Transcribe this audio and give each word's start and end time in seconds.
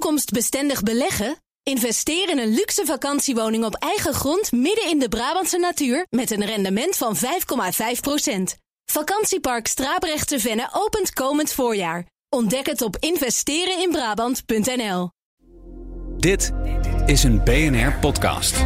toekomstbestendig 0.00 0.82
beleggen? 0.82 1.36
Investeer 1.62 2.30
in 2.30 2.38
een 2.38 2.54
luxe 2.54 2.84
vakantiewoning 2.84 3.64
op 3.64 3.74
eigen 3.74 4.14
grond 4.14 4.52
midden 4.52 4.88
in 4.88 4.98
de 4.98 5.08
Brabantse 5.08 5.58
natuur 5.58 6.06
met 6.10 6.30
een 6.30 6.44
rendement 6.44 6.96
van 6.96 7.16
5,5%. 7.16 7.20
Vakantiepark 8.84 9.66
Strabrechtse 9.66 10.40
Venne 10.40 10.68
opent 10.72 11.12
komend 11.12 11.52
voorjaar. 11.52 12.06
Ontdek 12.28 12.66
het 12.66 12.82
op 12.82 12.96
investereninbrabant.nl. 13.00 15.10
Dit 16.16 16.52
is 17.06 17.22
een 17.22 17.44
BNR 17.44 17.92
podcast. 18.00 18.56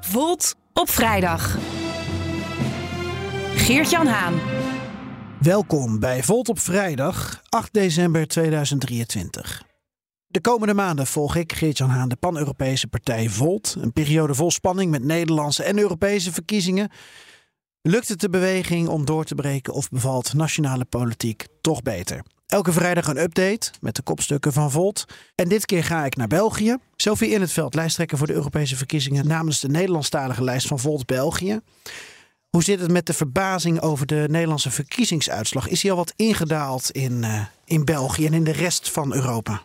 Volt 0.00 0.54
op 0.72 0.90
vrijdag. 0.90 1.58
Geert-Jan 3.54 4.06
Haan. 4.06 4.61
Welkom 5.42 5.98
bij 5.98 6.22
Volt 6.22 6.48
op 6.48 6.58
vrijdag 6.58 7.42
8 7.48 7.72
december 7.72 8.26
2023. 8.26 9.62
De 10.26 10.40
komende 10.40 10.74
maanden 10.74 11.06
volg 11.06 11.36
ik, 11.36 11.52
Geert-Jan 11.52 11.88
Haan, 11.88 12.08
de 12.08 12.16
pan-Europese 12.16 12.86
partij 12.88 13.28
Volt. 13.28 13.76
Een 13.78 13.92
periode 13.92 14.34
vol 14.34 14.50
spanning 14.50 14.90
met 14.90 15.04
Nederlandse 15.04 15.62
en 15.62 15.78
Europese 15.78 16.32
verkiezingen. 16.32 16.90
Lukt 17.80 18.08
het 18.08 18.20
de 18.20 18.28
beweging 18.28 18.88
om 18.88 19.04
door 19.04 19.24
te 19.24 19.34
breken 19.34 19.74
of 19.74 19.88
bevalt 19.88 20.34
nationale 20.34 20.84
politiek 20.84 21.46
toch 21.60 21.82
beter? 21.82 22.22
Elke 22.46 22.72
vrijdag 22.72 23.06
een 23.06 23.22
update 23.22 23.70
met 23.80 23.96
de 23.96 24.02
kopstukken 24.02 24.52
van 24.52 24.70
Volt. 24.70 25.04
En 25.34 25.48
dit 25.48 25.66
keer 25.66 25.84
ga 25.84 26.04
ik 26.04 26.16
naar 26.16 26.28
België. 26.28 26.76
Sophie 26.96 27.30
in 27.30 27.40
het 27.40 27.52
veld, 27.52 27.74
lijsttrekker 27.74 28.18
voor 28.18 28.26
de 28.26 28.32
Europese 28.32 28.76
verkiezingen 28.76 29.26
namens 29.26 29.60
de 29.60 29.68
Nederlandstalige 29.68 30.44
lijst 30.44 30.66
van 30.66 30.78
Volt 30.78 31.06
België. 31.06 31.60
Hoe 32.52 32.62
zit 32.62 32.80
het 32.80 32.90
met 32.90 33.06
de 33.06 33.12
verbazing 33.12 33.80
over 33.80 34.06
de 34.06 34.26
Nederlandse 34.30 34.70
verkiezingsuitslag? 34.70 35.68
Is 35.68 35.80
die 35.80 35.90
al 35.90 35.96
wat 35.96 36.12
ingedaald 36.16 36.90
in, 36.90 37.22
uh, 37.22 37.44
in 37.64 37.84
België 37.84 38.26
en 38.26 38.32
in 38.32 38.44
de 38.44 38.52
rest 38.52 38.90
van 38.90 39.14
Europa? 39.14 39.62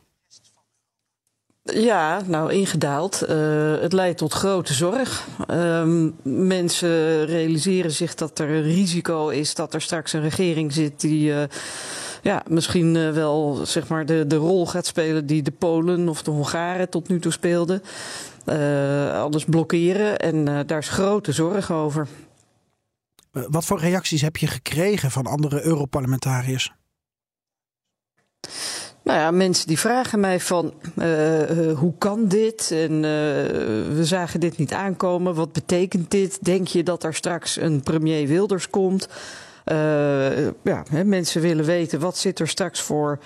Ja, 1.63 2.21
nou 2.25 2.53
ingedaald. 2.53 3.23
Uh, 3.29 3.79
het 3.79 3.94
leidt 3.94 4.17
tot 4.17 4.33
grote 4.33 4.73
zorg. 4.73 5.27
Uh, 5.52 5.83
mensen 6.23 7.25
realiseren 7.25 7.91
zich 7.91 8.16
dat 8.16 8.39
er 8.39 8.49
een 8.49 8.63
risico 8.63 9.27
is 9.27 9.55
dat 9.55 9.73
er 9.73 9.81
straks 9.81 10.13
een 10.13 10.22
regering 10.22 10.73
zit 10.73 10.99
die 10.99 11.29
uh, 11.29 11.44
ja, 12.22 12.44
misschien 12.47 13.13
wel 13.13 13.59
zeg 13.63 13.88
maar 13.88 14.05
de, 14.05 14.27
de 14.27 14.35
rol 14.35 14.67
gaat 14.67 14.85
spelen 14.85 15.25
die 15.25 15.41
de 15.41 15.51
Polen 15.51 16.09
of 16.09 16.23
de 16.23 16.31
Hongaren 16.31 16.89
tot 16.89 17.07
nu 17.07 17.19
toe 17.19 17.31
speelden. 17.31 17.81
alles 19.13 19.44
blokkeren 19.45 20.19
en 20.19 20.66
daar 20.67 20.79
is 20.79 20.89
grote 20.89 21.31
zorg 21.31 21.72
over. 21.72 22.07
Wat 23.31 23.66
voor 23.66 23.80
reacties 23.80 24.22
heb 24.22 24.38
je 24.38 24.47
gekregen 24.47 25.11
van 25.11 25.25
andere 25.25 25.66
Europarlementariërs? 25.66 26.73
Nou 29.03 29.19
ja, 29.19 29.31
mensen 29.31 29.67
die 29.67 29.80
vragen 29.80 30.19
mij 30.19 30.39
van 30.39 30.73
uh, 30.95 31.50
uh, 31.50 31.78
hoe 31.78 31.94
kan 31.97 32.28
dit? 32.28 32.72
En 32.72 33.02
we 33.95 34.02
zagen 34.02 34.39
dit 34.39 34.58
niet 34.58 34.73
aankomen. 34.73 35.36
Wat 35.36 35.53
betekent 35.53 36.11
dit? 36.11 36.45
Denk 36.45 36.67
je 36.67 36.84
dat 36.84 37.03
er 37.03 37.14
straks 37.14 37.58
een 37.58 37.81
premier 37.81 38.28
Wilders 38.28 38.69
komt? 38.69 39.08
ja, 40.64 40.84
hè, 40.89 41.03
mensen 41.03 41.41
willen 41.41 41.66
weten 41.66 42.00
wat 42.00 42.17
zit 42.17 42.39
er 42.39 42.47
straks 42.47 42.81
voor 42.81 43.19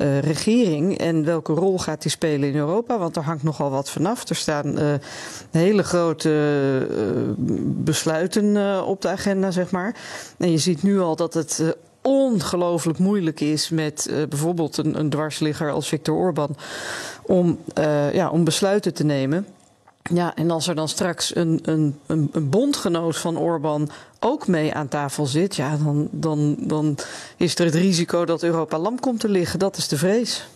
uh, 0.00 0.18
regering 0.18 0.98
en 0.98 1.24
welke 1.24 1.52
rol 1.52 1.78
gaat 1.78 2.02
die 2.02 2.10
spelen 2.10 2.48
in 2.48 2.56
Europa? 2.56 2.98
Want 2.98 3.16
er 3.16 3.22
hangt 3.22 3.42
nogal 3.42 3.70
wat 3.70 3.90
vanaf. 3.90 4.28
Er 4.28 4.36
staan 4.36 4.78
uh, 4.78 4.94
hele 5.50 5.82
grote 5.82 6.30
uh, 6.90 6.96
besluiten 7.84 8.84
op 8.86 9.02
de 9.02 9.08
agenda, 9.08 9.50
zeg 9.50 9.70
maar. 9.70 9.94
En 10.38 10.50
je 10.50 10.58
ziet 10.58 10.82
nu 10.82 11.00
al 11.00 11.16
dat 11.16 11.34
het 11.34 11.76
ongelooflijk 12.02 12.98
moeilijk 12.98 13.40
is 13.40 13.70
met 13.70 14.10
bijvoorbeeld 14.28 14.76
een, 14.76 14.98
een, 14.98 15.10
dwarsligger 15.10 15.70
als 15.70 15.88
Viktor 15.88 16.16
Orban 16.16 16.56
om, 17.22 17.58
ja, 18.12 18.30
om 18.30 18.44
besluiten 18.44 18.94
te 18.94 19.04
nemen. 19.04 19.46
Ja, 20.02 20.34
en 20.34 20.50
als 20.50 20.68
er 20.68 20.74
dan 20.74 20.88
straks 20.88 21.36
een, 21.36 21.58
een, 21.62 21.98
een, 22.06 22.28
een 22.32 22.48
bondgenoot 22.48 23.16
van 23.16 23.38
Orbán 23.38 23.90
ook 24.20 24.46
mee 24.46 24.74
aan 24.74 24.88
tafel 24.88 25.26
zit, 25.26 25.56
ja, 25.56 25.76
dan, 25.76 26.08
dan, 26.10 26.56
dan 26.58 26.98
is 27.36 27.58
er 27.58 27.64
het 27.64 27.74
risico 27.74 28.24
dat 28.24 28.42
Europa 28.42 28.78
lam 28.78 29.00
komt 29.00 29.20
te 29.20 29.28
liggen. 29.28 29.58
Dat 29.58 29.76
is 29.76 29.88
de 29.88 29.98
vrees. 29.98 30.48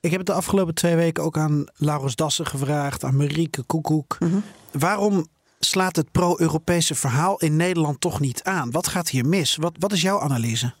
Ik 0.00 0.10
heb 0.10 0.20
het 0.20 0.28
de 0.28 0.34
afgelopen 0.34 0.74
twee 0.74 0.96
weken 0.96 1.22
ook 1.22 1.38
aan 1.38 1.64
Laurens 1.74 2.16
Dassen 2.16 2.46
gevraagd, 2.46 3.04
aan 3.04 3.16
Marieke 3.16 3.62
Koekoek. 3.62 4.16
Mm 4.18 4.30
-hmm. 4.30 4.42
Waarom 4.70 5.26
slaat 5.58 5.96
het 5.96 6.12
pro-Europese 6.12 6.94
verhaal 6.94 7.36
in 7.38 7.56
Nederland 7.56 8.00
toch 8.00 8.20
niet 8.20 8.42
aan? 8.42 8.70
Wat 8.70 8.88
gaat 8.88 9.08
hier 9.08 9.26
mis? 9.26 9.56
Wat, 9.56 9.72
wat 9.78 9.92
is 9.92 10.02
jouw 10.02 10.20
analyse? 10.20 10.74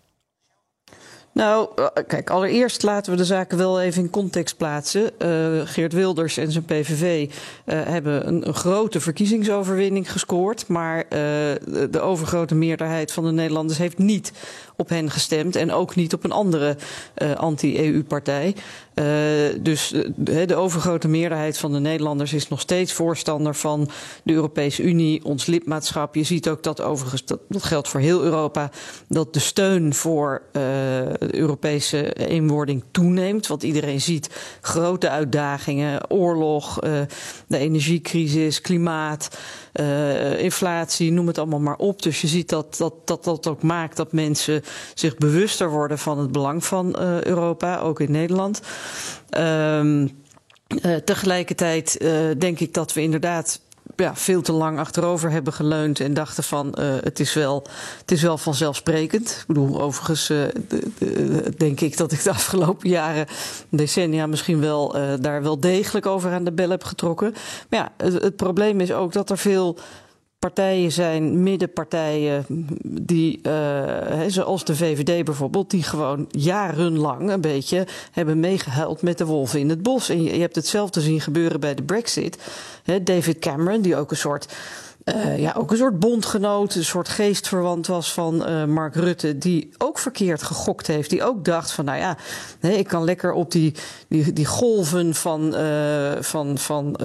Nou, 1.36 1.68
kijk, 2.06 2.30
allereerst 2.30 2.82
laten 2.82 3.12
we 3.12 3.18
de 3.18 3.24
zaken 3.24 3.58
wel 3.58 3.80
even 3.80 4.02
in 4.02 4.10
context 4.10 4.56
plaatsen. 4.56 5.10
Uh, 5.18 5.60
Geert 5.64 5.92
Wilders 5.92 6.36
en 6.36 6.52
zijn 6.52 6.64
PVV 6.64 7.30
uh, 7.30 7.82
hebben 7.84 8.28
een, 8.28 8.54
grote 8.54 9.00
verkiezingsoverwinning 9.00 10.12
gescoord. 10.12 10.68
Maar 10.68 11.08
de 11.90 12.00
overgrote 12.00 12.54
meerderheid 12.54 13.12
van 13.12 13.24
de 13.24 13.32
Nederlanders 13.32 13.78
heeft 13.78 13.98
niet 13.98 14.32
op 14.76 14.88
hen 14.88 15.10
gestemd. 15.10 15.56
En 15.56 15.72
ook 15.72 15.94
niet 15.94 16.14
op 16.14 16.24
een 16.24 16.32
andere 16.32 16.76
anti-EU-partij. 17.36 18.54
Dus 19.60 19.94
de 20.16 20.54
overgrote 20.54 21.08
meerderheid 21.08 21.58
van 21.58 21.72
de 21.72 21.78
Nederlanders 21.78 22.32
is 22.32 22.48
nog 22.48 22.60
steeds 22.60 22.92
voorstander 22.92 23.54
van 23.54 23.88
de 24.22 24.32
Europese 24.32 24.82
Unie, 24.82 25.24
ons 25.24 25.46
lidmaatschap. 25.46 26.14
Je 26.14 26.22
ziet 26.22 26.48
ook 26.48 26.62
dat 26.62 26.80
overigens, 26.80 27.24
dat, 27.24 27.40
geldt 27.48 27.88
voor 27.88 28.00
heel 28.00 28.22
Europa, 28.22 28.70
dat 29.08 29.34
de 29.34 29.40
steun 29.40 29.94
voor 29.94 30.42
de 30.52 31.28
Europese 31.30 32.12
eenwording 32.12 32.84
toeneemt. 32.90 33.46
Want 33.46 33.62
iedereen 33.62 34.00
ziet 34.00 34.30
grote 34.60 35.08
uitdagingen, 35.08 36.10
oorlog, 36.10 36.78
de 37.46 37.58
energiecrisis, 37.58 38.60
klimaat, 38.60 39.38
uh, 39.80 40.42
inflatie, 40.42 41.12
noem 41.12 41.26
het 41.26 41.38
allemaal 41.38 41.60
maar 41.60 41.76
op. 41.76 42.02
Dus 42.02 42.20
je 42.20 42.26
ziet 42.26 42.48
dat 42.48 42.76
dat, 42.76 42.94
dat 43.04 43.24
dat 43.24 43.46
ook 43.46 43.62
maakt 43.62 43.96
dat 43.96 44.12
mensen 44.12 44.62
zich 44.94 45.16
bewuster 45.16 45.70
worden 45.70 45.98
van 45.98 46.18
het 46.18 46.32
belang 46.32 46.64
van 46.64 46.96
uh, 46.98 47.22
Europa, 47.22 47.78
ook 47.78 48.00
in 48.00 48.10
Nederland. 48.10 48.60
Um, 49.38 50.10
tegelijkertijd 51.04 52.04
denk 52.38 52.60
ik 52.60 52.74
dat 52.74 52.92
we 52.92 53.02
inderdaad 53.02 53.60
ja, 53.96 54.16
veel 54.16 54.42
te 54.42 54.52
lang 54.52 54.78
achterover 54.78 55.30
hebben 55.30 55.52
geleund 55.52 56.00
en 56.00 56.14
dachten 56.14 56.44
van 56.44 56.74
uh, 56.78 56.94
het, 57.00 57.20
is 57.20 57.34
wel, 57.34 57.66
het 58.00 58.10
is 58.10 58.22
wel 58.22 58.38
vanzelfsprekend. 58.38 59.30
Ik 59.40 59.46
bedoel, 59.46 59.80
overigens 59.80 60.26
de, 60.26 61.52
denk 61.56 61.80
ik 61.80 61.96
dat 61.96 62.12
ik 62.12 62.22
de 62.22 62.30
afgelopen 62.30 62.88
jaren, 62.88 63.26
decennia 63.68 64.26
misschien 64.26 64.60
wel 64.60 64.96
uh, 64.96 65.12
daar 65.20 65.42
wel 65.42 65.60
degelijk 65.60 66.06
over 66.06 66.32
aan 66.32 66.44
de 66.44 66.52
bel 66.52 66.70
heb 66.70 66.84
getrokken. 66.84 67.34
Maar 67.70 67.80
ja, 67.80 68.06
het 68.06 68.36
probleem 68.36 68.80
is 68.80 68.92
ook 68.92 69.12
dat 69.12 69.30
er 69.30 69.38
veel 69.38 69.78
partijen 70.38 70.92
zijn, 70.92 71.42
middenpartijen, 71.42 72.44
die, 72.82 73.40
uh, 73.42 74.22
zoals 74.26 74.64
de 74.64 74.76
VVD 74.76 75.24
bijvoorbeeld, 75.24 75.70
die 75.70 75.82
gewoon 75.82 76.26
jarenlang 76.30 77.30
een 77.30 77.40
beetje 77.40 77.86
hebben 78.10 78.40
meegehuild 78.40 79.02
met 79.02 79.18
de 79.18 79.24
wolven 79.24 79.60
in 79.60 79.68
het 79.68 79.82
bos. 79.82 80.08
En 80.08 80.22
je, 80.22 80.34
je 80.34 80.40
hebt 80.40 80.56
hetzelfde 80.56 81.00
zien 81.00 81.20
gebeuren 81.20 81.60
bij 81.60 81.74
de 81.74 81.82
Brexit. 81.82 82.38
David 83.02 83.38
Cameron, 83.38 83.80
die 83.80 83.96
ook 83.96 84.10
een 84.10 84.16
soort 84.16 84.54
uh, 85.14 85.38
ja, 85.38 85.54
ook 85.56 85.70
een 85.70 85.76
soort 85.76 85.98
bondgenoot, 85.98 86.74
een 86.74 86.84
soort 86.84 87.08
geestverwant 87.08 87.86
was 87.86 88.12
van 88.12 88.48
uh, 88.48 88.64
Mark 88.64 88.94
Rutte, 88.94 89.38
die 89.38 89.70
ook 89.78 89.98
verkeerd 89.98 90.42
gegokt 90.42 90.86
heeft. 90.86 91.10
Die 91.10 91.24
ook 91.24 91.44
dacht 91.44 91.72
van, 91.72 91.84
nou 91.84 91.98
ja, 91.98 92.16
ik 92.60 92.86
kan 92.86 93.04
lekker 93.04 93.32
op 93.32 93.50
die, 93.50 93.74
die, 94.08 94.32
die 94.32 94.46
golven 94.46 95.14
van, 95.14 95.54
uh, 95.54 96.12
van, 96.20 96.58
van 96.58 96.96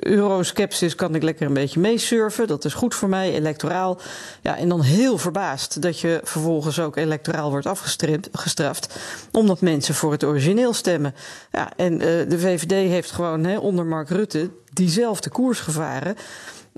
euroskepsis 0.00 0.94
kan 0.94 1.14
ik 1.14 1.22
lekker 1.22 1.46
een 1.46 1.54
beetje 1.54 1.80
meesurfen. 1.80 2.46
Dat 2.46 2.64
is 2.64 2.74
goed 2.74 2.94
voor 2.94 3.08
mij, 3.08 3.32
electoraal. 3.34 3.98
Ja, 4.42 4.56
en 4.56 4.68
dan 4.68 4.82
heel 4.82 5.18
verbaasd 5.18 5.82
dat 5.82 6.00
je 6.00 6.20
vervolgens 6.24 6.80
ook 6.80 6.96
electoraal 6.96 7.50
wordt 7.50 7.66
afgestraft, 7.66 8.98
omdat 9.32 9.60
mensen 9.60 9.94
voor 9.94 10.12
het 10.12 10.24
origineel 10.24 10.72
stemmen. 10.72 11.14
Ja, 11.52 11.72
en 11.76 11.98
de 11.98 12.38
VVD 12.38 12.70
heeft 12.70 13.10
gewoon 13.10 13.44
hè, 13.44 13.58
onder 13.58 13.86
Mark 13.86 14.08
Rutte 14.08 14.50
diezelfde 14.72 15.30
koers 15.30 15.60
gevaren. 15.60 16.16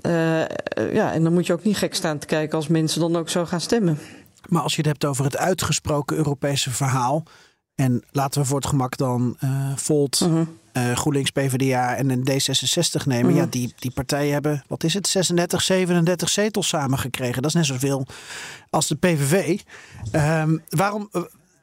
Uh, 0.01 0.39
ja, 0.93 1.13
en 1.13 1.23
dan 1.23 1.33
moet 1.33 1.45
je 1.45 1.53
ook 1.53 1.63
niet 1.63 1.77
gek 1.77 1.95
staan 1.95 2.17
te 2.17 2.25
kijken 2.25 2.57
als 2.57 2.67
mensen 2.67 2.99
dan 2.99 3.15
ook 3.15 3.29
zo 3.29 3.45
gaan 3.45 3.61
stemmen. 3.61 3.99
Maar 4.49 4.61
als 4.61 4.71
je 4.71 4.77
het 4.77 4.89
hebt 4.89 5.05
over 5.05 5.25
het 5.25 5.37
uitgesproken 5.37 6.17
Europese 6.17 6.71
verhaal. 6.71 7.23
En 7.75 8.03
laten 8.11 8.41
we 8.41 8.47
voor 8.47 8.57
het 8.57 8.67
gemak 8.67 8.97
dan 8.97 9.37
uh, 9.43 9.71
Volt, 9.75 10.19
uh 10.23 10.27
-huh. 10.27 10.47
uh, 10.73 10.95
GroenLinks, 10.95 11.29
PvdA 11.29 11.95
en 11.95 12.09
een 12.09 12.27
D66 12.29 13.05
nemen. 13.05 13.31
-huh. 13.31 13.39
Ja, 13.39 13.45
die, 13.45 13.73
die 13.79 13.91
partijen 13.91 14.33
hebben, 14.33 14.63
wat 14.67 14.83
is 14.83 14.93
het, 14.93 15.07
36, 15.07 15.61
37 15.61 16.29
zetels 16.29 16.67
samengekregen. 16.67 17.41
Dat 17.41 17.51
is 17.51 17.57
net 17.57 17.65
zoveel 17.65 18.05
als 18.69 18.87
de 18.87 18.95
PVV. 18.95 19.59
Um, 20.11 20.63
waarom, 20.69 21.09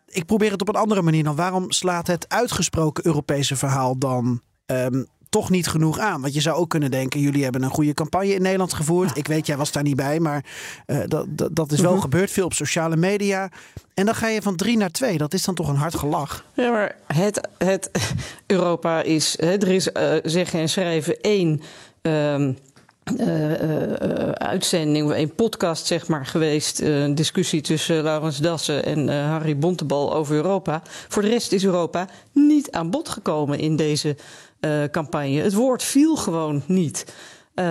ik 0.07 0.27
probeer 0.27 0.51
het 0.51 0.61
op 0.61 0.69
een 0.69 0.75
andere 0.75 1.03
manier 1.03 1.25
dan. 1.25 1.37
Waarom 1.37 1.73
slaat 1.73 2.07
het 2.07 2.29
uitgesproken 2.29 3.07
Europese 3.07 3.57
verhaal 3.57 3.99
dan 3.99 4.41
um, 4.67 5.07
toch 5.29 5.51
niet 5.51 5.69
genoeg 5.69 5.99
aan. 5.99 6.21
Want 6.21 6.35
je 6.35 6.41
zou 6.41 6.57
ook 6.57 6.71
kunnen 6.71 6.91
denken, 6.91 7.21
jullie 7.21 7.43
hebben 7.43 7.63
een 7.63 7.71
goede 7.71 7.95
campagne 7.95 8.35
in 8.35 8.43
Nederland 8.43 8.73
gevoerd. 8.73 9.17
Ik 9.17 9.27
weet, 9.27 9.47
jij 9.47 9.57
was 9.57 9.73
daar 9.73 9.83
niet 9.83 9.97
bij, 9.97 10.21
maar 10.21 10.45
uh, 10.87 10.99
dat, 11.07 11.27
dat, 11.29 11.57
dat, 11.57 11.73
is 11.73 11.81
wel 11.81 11.93
mhm. 11.93 12.01
gebeurd. 12.01 12.31
Veel 12.31 12.45
op 12.45 12.53
sociale 12.53 12.97
media. 12.97 13.51
En 13.95 14.05
dan 14.05 14.15
ga 14.15 14.29
je 14.29 14.43
van 14.43 14.57
drie 14.57 14.77
naar 14.77 14.91
twee. 14.91 15.19
Dat 15.19 15.35
is 15.35 15.45
dan 15.45 15.55
toch 15.55 15.69
een 15.69 15.77
hard 15.77 15.95
gelach. 15.95 16.45
Ja, 16.55 16.71
maar 16.71 16.97
het, 17.07 17.49
het 17.59 17.91
Europa 18.47 19.03
is, 19.03 19.37
hè, 19.41 19.53
er 19.53 19.69
is 19.69 19.89
uh, 19.89 20.13
zeggen 20.23 20.61
en 20.61 20.69
schrijven 20.69 21.21
één... 21.21 21.63
Um, 22.03 22.57
uh, 23.21 23.63
uh, 23.63 24.31
uitzending, 24.31 25.15
een 25.15 25.35
podcast 25.35 25.87
zeg 25.87 26.09
maar 26.09 26.27
geweest. 26.27 26.81
een 26.81 27.15
discussie 27.15 27.61
tussen 27.61 28.03
Laurens 28.03 28.39
Dassen 28.39 28.85
en 28.85 29.09
Harry 29.29 29.59
Bontebal 29.59 30.15
over 30.15 30.35
Europa. 30.35 30.83
Voor 31.09 31.23
de 31.23 31.29
rest 31.29 31.53
is 31.53 31.65
Europa 31.65 32.09
niet 32.33 32.71
aan 32.71 32.91
bod 32.91 33.09
gekomen 33.09 33.59
in 33.59 33.77
deze 33.77 34.17
campagne. 34.91 35.41
Het 35.41 35.55
woord 35.55 35.83
viel 35.83 36.17
gewoon 36.17 36.63
niet. 36.67 37.15
Uh, 37.59 37.65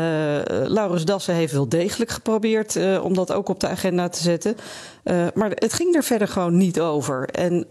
Laurens 0.67 1.05
Dassen 1.05 1.33
heeft 1.33 1.53
wel 1.53 1.69
degelijk 1.69 2.11
geprobeerd 2.11 2.75
uh, 2.75 3.03
om 3.03 3.13
dat 3.13 3.31
ook 3.31 3.49
op 3.49 3.59
de 3.59 3.67
agenda 3.67 4.09
te 4.09 4.21
zetten. 4.21 4.57
Uh, 5.03 5.27
maar 5.33 5.49
het 5.49 5.73
ging 5.73 5.95
er 5.95 6.03
verder 6.03 6.27
gewoon 6.27 6.57
niet 6.57 6.79
over. 6.79 7.29
En 7.29 7.67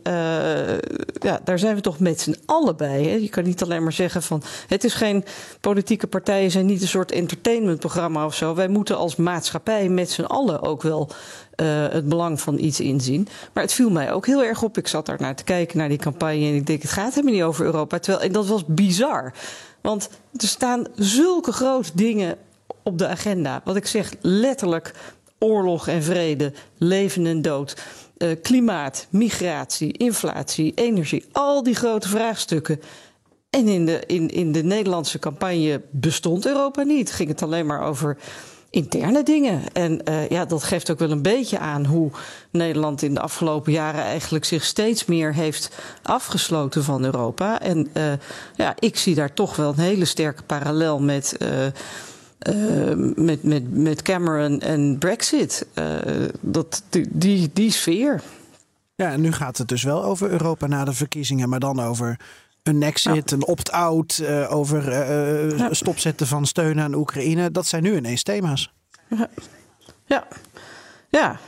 ja, 1.20 1.40
daar 1.44 1.58
zijn 1.58 1.74
we 1.74 1.80
toch 1.80 1.98
met 1.98 2.20
z'n 2.20 2.36
allen 2.44 2.76
bij. 2.76 3.02
Hè? 3.02 3.14
Je 3.14 3.28
kan 3.28 3.44
niet 3.44 3.62
alleen 3.62 3.82
maar 3.82 3.92
zeggen 3.92 4.22
van 4.22 4.42
het 4.66 4.84
is 4.84 4.94
geen 4.94 5.24
politieke 5.60 6.06
partijen, 6.06 6.50
zijn 6.50 6.66
niet 6.66 6.82
een 6.82 6.88
soort 6.88 7.12
entertainmentprogramma 7.12 8.24
of 8.24 8.34
zo. 8.34 8.54
Wij 8.54 8.68
moeten 8.68 8.96
als 8.96 9.16
maatschappij 9.16 9.88
met 9.88 10.10
z'n 10.10 10.22
allen 10.22 10.62
ook 10.62 10.82
wel 10.82 11.10
het 11.90 12.08
belang 12.08 12.40
van 12.40 12.58
iets 12.58 12.80
inzien. 12.80 13.28
Maar 13.52 13.62
het 13.62 13.72
viel 13.72 13.90
mij 13.90 14.12
ook 14.12 14.26
heel 14.26 14.42
erg 14.42 14.62
op. 14.62 14.78
Ik 14.78 14.88
zat 14.88 15.06
daar 15.06 15.20
naar 15.20 15.36
te 15.36 15.44
kijken 15.44 15.78
naar 15.78 15.88
die 15.88 15.98
campagne 15.98 16.46
en 16.46 16.54
ik 16.54 16.66
denk 16.66 16.82
het 16.82 16.90
gaat 16.90 17.14
helemaal 17.14 17.34
niet 17.34 17.42
over 17.42 17.64
Europa. 17.64 17.98
Terwijl, 17.98 18.24
en 18.24 18.32
dat 18.32 18.46
was 18.46 18.64
bizar. 18.66 19.32
Want 19.86 20.08
er 20.36 20.48
staan 20.48 20.86
zulke 20.94 21.52
grote 21.52 21.90
dingen 21.94 22.38
op 22.82 22.98
de 22.98 23.06
agenda. 23.06 23.60
Wat 23.64 23.76
ik 23.76 23.86
zeg, 23.86 24.14
letterlijk 24.20 24.94
oorlog 25.38 25.88
en 25.88 26.02
vrede, 26.02 26.52
leven 26.78 27.26
en 27.26 27.42
dood. 27.42 27.76
Uh, 28.18 28.36
klimaat, 28.42 29.06
migratie, 29.10 29.92
inflatie, 29.92 30.72
energie. 30.74 31.24
Al 31.32 31.62
die 31.62 31.74
grote 31.74 32.08
vraagstukken. 32.08 32.80
En 33.50 33.68
in 33.68 33.86
de, 33.86 34.02
in, 34.06 34.28
in 34.28 34.52
de 34.52 34.62
Nederlandse 34.62 35.18
campagne 35.18 35.82
bestond 35.90 36.46
Europa 36.46 36.82
niet. 36.82 37.12
Ging 37.12 37.28
het 37.28 37.42
alleen 37.42 37.66
maar 37.66 37.82
over 37.82 38.18
interne 38.76 39.23
dingen. 39.23 39.62
En 39.73 40.00
uh, 40.08 40.28
ja, 40.28 40.44
dat 40.44 40.62
geeft 40.62 40.90
ook 40.90 40.99
wel 40.99 41.11
een 41.11 41.23
beetje 41.23 41.58
aan 41.58 41.84
hoe 41.84 42.11
Nederland 42.50 43.02
in 43.02 43.14
de 43.14 43.20
afgelopen 43.20 43.73
jaren 43.73 44.02
eigenlijk 44.02 44.44
zich 44.44 44.64
steeds 44.64 45.05
meer 45.05 45.34
heeft 45.34 45.70
afgesloten 46.02 46.84
van 46.84 47.05
Europa. 47.05 47.61
En 47.61 47.88
uh, 47.96 48.12
ja, 48.56 48.75
ik 48.78 48.96
zie 48.96 49.14
daar 49.14 49.32
toch 49.32 49.56
wel 49.56 49.69
een 49.69 49.78
hele 49.78 50.05
sterke 50.05 50.43
parallel 50.43 51.00
met. 51.00 51.37
Uh, 51.38 51.67
met, 53.14 53.43
met, 53.43 53.76
met 53.76 54.02
Cameron 54.02 54.61
en 54.61 54.99
Brexit. 54.99 55.67
dat, 56.40 56.82
die, 56.90 57.06
die, 57.11 57.50
die 57.52 57.70
sfeer. 57.70 58.23
Ja, 58.94 59.12
en 59.12 59.20
nu 59.20 59.32
gaat 59.32 59.58
het 59.58 59.69
dus 59.69 59.82
wel 59.82 60.05
over 60.05 60.31
Europa 60.31 60.67
na 60.67 60.84
de 60.84 60.93
verkiezingen, 60.93 61.49
maar 61.49 61.61
dan 61.61 61.81
over 61.81 62.19
een 62.66 62.82
exit, 62.82 63.30
een 63.30 63.46
opt-out, 63.46 64.18
uh, 64.22 64.52
over 64.52 64.88
uh, 65.58 65.66
stopzetten 65.70 66.26
van 66.26 66.46
steun 66.46 66.80
aan 66.80 66.94
Oekraïne. 66.94 67.50
Dat 67.50 67.66
zijn 67.66 67.82
nu 67.82 67.96
ineens 67.96 68.22
thema's. 68.22 68.72
Ja. 69.08 69.28
ja. 70.06 70.26
Ja, 71.08 71.38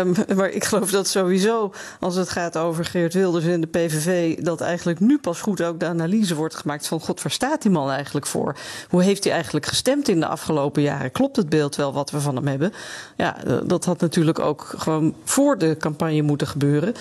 um, 0.00 0.14
maar 0.36 0.48
ik 0.50 0.64
geloof 0.64 0.90
dat 0.90 1.08
sowieso 1.08 1.72
als 2.00 2.14
het 2.14 2.28
gaat 2.28 2.56
over 2.56 2.84
Geert 2.84 3.14
Wilders 3.14 3.44
en 3.44 3.60
de 3.60 3.66
PVV, 3.66 4.36
dat 4.38 4.60
eigenlijk 4.60 5.00
nu 5.00 5.18
pas 5.18 5.40
goed 5.40 5.62
ook 5.62 5.80
de 5.80 5.86
analyse 5.86 6.34
wordt 6.34 6.54
gemaakt 6.54 6.86
van 6.86 7.00
God, 7.00 7.22
waar 7.22 7.32
staat 7.32 7.62
die 7.62 7.70
man 7.70 7.90
eigenlijk 7.90 8.26
voor? 8.26 8.56
Hoe 8.88 9.02
heeft 9.02 9.24
hij 9.24 9.32
eigenlijk 9.32 9.66
gestemd 9.66 10.08
in 10.08 10.20
de 10.20 10.26
afgelopen 10.26 10.82
jaren? 10.82 11.12
Klopt 11.12 11.36
het 11.36 11.48
beeld 11.48 11.76
wel 11.76 11.92
wat 11.92 12.10
we 12.10 12.20
van 12.20 12.36
hem 12.36 12.46
hebben? 12.46 12.72
Ja, 13.16 13.36
dat 13.66 13.84
had 13.84 14.00
natuurlijk 14.00 14.38
ook 14.38 14.74
gewoon 14.76 15.14
voor 15.24 15.58
de 15.58 15.76
campagne 15.78 16.22
moeten 16.22 16.46
gebeuren. 16.46 16.94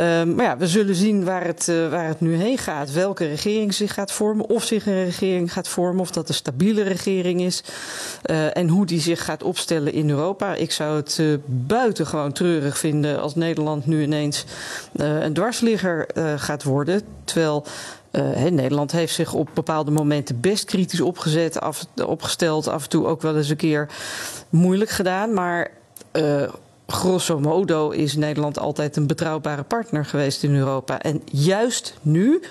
Um, 0.00 0.34
maar 0.34 0.44
ja, 0.44 0.56
we 0.56 0.66
zullen 0.66 0.94
zien 0.94 1.24
waar 1.24 1.44
het, 1.44 1.68
uh, 1.68 1.88
waar 1.88 2.06
het 2.06 2.20
nu 2.20 2.34
heen 2.34 2.58
gaat. 2.58 2.92
Welke 2.92 3.26
regering 3.26 3.74
zich 3.74 3.94
gaat 3.94 4.12
vormen, 4.12 4.48
of 4.48 4.64
zich 4.64 4.86
een 4.86 5.04
regering 5.04 5.52
gaat 5.52 5.68
vormen, 5.68 6.00
of 6.00 6.10
dat 6.10 6.28
een 6.28 6.34
stabiele 6.34 6.82
regering 6.82 7.40
is. 7.40 7.62
Uh, 8.24 8.56
en 8.56 8.68
hoe 8.68 8.86
die 8.86 9.00
zich 9.00 9.24
gaat 9.24 9.42
opstellen 9.42 9.92
in 9.92 10.10
Europa. 10.10 10.45
Ik 10.54 10.72
zou 10.72 10.96
het 10.96 11.18
uh, 11.20 11.38
buitengewoon 11.46 12.32
treurig 12.32 12.78
vinden 12.78 13.20
als 13.20 13.34
Nederland 13.34 13.86
nu 13.86 14.02
ineens 14.02 14.44
uh, 14.92 15.22
een 15.22 15.32
dwarsligger 15.32 16.06
uh, 16.14 16.32
gaat 16.36 16.62
worden. 16.62 17.02
Terwijl 17.24 17.64
Nederland 18.50 18.92
heeft 18.92 19.14
zich 19.14 19.32
op 19.32 19.48
bepaalde 19.54 19.90
momenten 19.90 20.40
best 20.40 20.64
kritisch 20.64 21.00
opgezet, 21.00 21.60
af, 21.60 21.86
opgesteld. 22.06 22.68
Af 22.68 22.82
en 22.82 22.88
toe 22.88 23.06
ook 23.06 23.22
wel 23.22 23.36
eens 23.36 23.48
een 23.48 23.56
keer 23.56 23.88
moeilijk 24.48 24.90
gedaan. 24.90 25.32
Maar 25.32 25.70
grosso 26.86 27.38
modo 27.40 27.90
is 27.90 28.16
Nederland 28.16 28.58
altijd 28.58 28.96
een 28.96 29.06
betrouwbare 29.06 29.62
partner 29.62 30.04
geweest 30.04 30.42
in 30.42 30.54
Europa. 30.54 31.00
En 31.00 31.22
juist 31.24 31.94
nu 32.02 32.42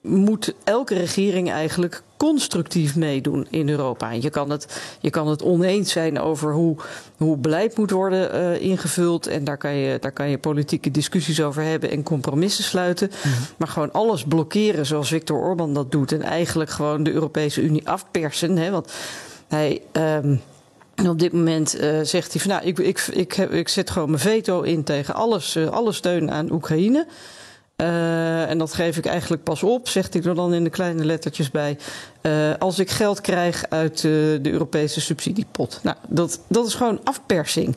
moet 0.00 0.54
elke 0.64 0.94
regering 0.94 1.50
eigenlijk 1.50 2.02
constructief 2.16 2.96
meedoen 2.96 3.46
in 3.50 3.68
Europa. 3.68 4.10
Je 4.10 4.30
kan 4.30 4.50
het, 4.50 4.80
je 5.00 5.10
kan 5.10 5.28
het 5.28 5.42
oneens 5.42 5.92
zijn 5.92 6.20
over 6.20 6.52
hoe, 6.52 6.76
hoe 7.16 7.36
beleid 7.36 7.76
moet 7.76 7.90
worden 7.90 8.34
uh, 8.34 8.60
ingevuld. 8.60 9.26
En 9.26 9.44
daar 9.44 9.56
kan, 9.56 9.74
je, 9.74 9.98
daar 9.98 10.12
kan 10.12 10.30
je 10.30 10.38
politieke 10.38 10.90
discussies 10.90 11.42
over 11.42 11.62
hebben 11.62 11.90
en 11.90 12.02
compromissen 12.02 12.64
sluiten. 12.64 13.10
Mm 13.12 13.32
-hmm. 13.32 13.44
Maar 13.56 13.68
gewoon 13.68 13.92
alles 13.92 14.24
blokkeren 14.24 14.86
zoals 14.86 15.08
Viktor 15.08 15.38
Orban 15.38 15.74
dat 15.74 15.90
doet. 15.90 16.12
En 16.12 16.22
eigenlijk 16.22 16.70
gewoon 16.70 17.02
de 17.02 17.12
Europese 17.12 17.62
Unie 17.62 17.88
afpersen. 17.88 18.56
Hè, 18.56 18.70
want 18.70 18.92
hij. 19.48 19.82
Um, 19.92 20.40
en 20.94 21.08
op 21.08 21.18
dit 21.18 21.32
moment 21.32 21.80
uh, 21.80 22.00
zegt 22.02 22.32
hij 22.32 22.40
van 22.40 22.50
nou, 22.50 22.64
ik, 22.64 22.78
ik, 22.78 23.06
ik, 23.12 23.32
heb, 23.32 23.52
ik 23.52 23.68
zet 23.68 23.90
gewoon 23.90 24.10
mijn 24.10 24.22
veto 24.22 24.60
in 24.60 24.84
tegen 24.84 25.14
alles, 25.14 25.56
uh, 25.56 25.68
alle 25.68 25.92
steun 25.92 26.30
aan 26.30 26.52
Oekraïne. 26.52 27.06
Uh, 27.80 28.50
en 28.50 28.58
dat 28.58 28.72
geef 28.72 28.96
ik 28.96 29.06
eigenlijk 29.06 29.42
pas 29.42 29.62
op, 29.62 29.88
zegt 29.88 30.14
hij 30.14 30.22
er 30.22 30.34
dan 30.34 30.54
in 30.54 30.64
de 30.64 30.70
kleine 30.70 31.04
lettertjes 31.04 31.50
bij. 31.50 31.78
Uh, 32.22 32.50
als 32.58 32.78
ik 32.78 32.90
geld 32.90 33.20
krijg 33.20 33.64
uit 33.68 34.02
uh, 34.02 34.02
de 34.42 34.50
Europese 34.50 35.00
subsidiepot. 35.00 35.80
Nou, 35.82 35.96
dat, 36.08 36.40
dat 36.48 36.66
is 36.66 36.74
gewoon 36.74 37.00
afpersing. 37.04 37.76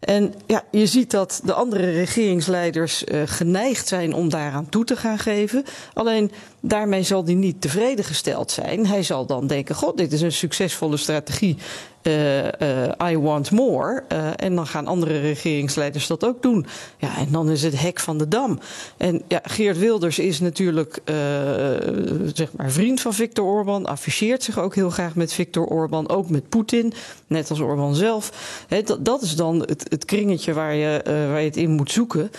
En 0.00 0.34
ja, 0.46 0.62
je 0.70 0.86
ziet 0.86 1.10
dat 1.10 1.40
de 1.44 1.52
andere 1.52 1.90
regeringsleiders 1.90 3.04
geneigd 3.24 3.88
zijn 3.88 4.14
om 4.14 4.28
daaraan 4.28 4.68
toe 4.68 4.84
te 4.84 4.96
gaan 4.96 5.18
geven. 5.18 5.64
Alleen 5.92 6.32
daarmee 6.60 7.02
zal 7.02 7.24
hij 7.24 7.34
niet 7.34 7.60
tevreden 7.60 8.04
gesteld 8.04 8.50
zijn. 8.50 8.86
Hij 8.86 9.02
zal 9.02 9.26
dan 9.26 9.46
denken: 9.46 9.74
God, 9.74 9.96
dit 9.96 10.12
is 10.12 10.20
een 10.20 10.32
succesvolle 10.32 10.96
strategie. 10.96 11.56
Uh, 12.02 12.44
uh, 12.44 13.10
I 13.10 13.18
want 13.18 13.50
more. 13.50 14.02
Uh, 14.12 14.30
en 14.36 14.54
dan 14.54 14.66
gaan 14.66 14.86
andere 14.86 15.20
regeringsleiders 15.20 16.06
dat 16.06 16.24
ook 16.24 16.42
doen. 16.42 16.66
Ja, 16.98 17.16
en 17.16 17.26
dan 17.30 17.50
is 17.50 17.62
het 17.62 17.80
hek 17.80 18.00
van 18.00 18.18
de 18.18 18.28
dam. 18.28 18.58
En 18.96 19.22
ja, 19.28 19.40
Geert 19.42 19.78
Wilders 19.78 20.18
is 20.18 20.40
natuurlijk 20.40 21.00
zeg 22.34 22.52
maar 22.56 22.70
vriend 22.70 23.00
van 23.00 23.14
Viktor 23.14 23.44
Orban. 23.44 23.86
Afficheert 23.86 24.42
zich 24.42 24.58
ook 24.58 24.74
heel 24.74 24.90
graag 24.90 25.14
met 25.14 25.32
Viktor 25.32 25.66
Orban. 25.66 26.08
Ook 26.08 26.30
met 26.30 26.48
Poetin. 26.48 26.92
Net 27.26 27.50
als 27.50 27.60
Orban 27.60 27.94
zelf. 27.94 28.32
Dat, 28.84 29.04
dat 29.04 29.22
is 29.22 29.36
dan 29.36 29.60
het, 29.60 29.86
het 29.88 30.04
kringetje 30.04 30.52
waar 30.52 30.74
je, 30.74 31.00
waar 31.04 31.40
je 31.40 31.46
het 31.46 31.56
in 31.56 31.70
moet 31.70 31.90
zoeken. 31.90 32.30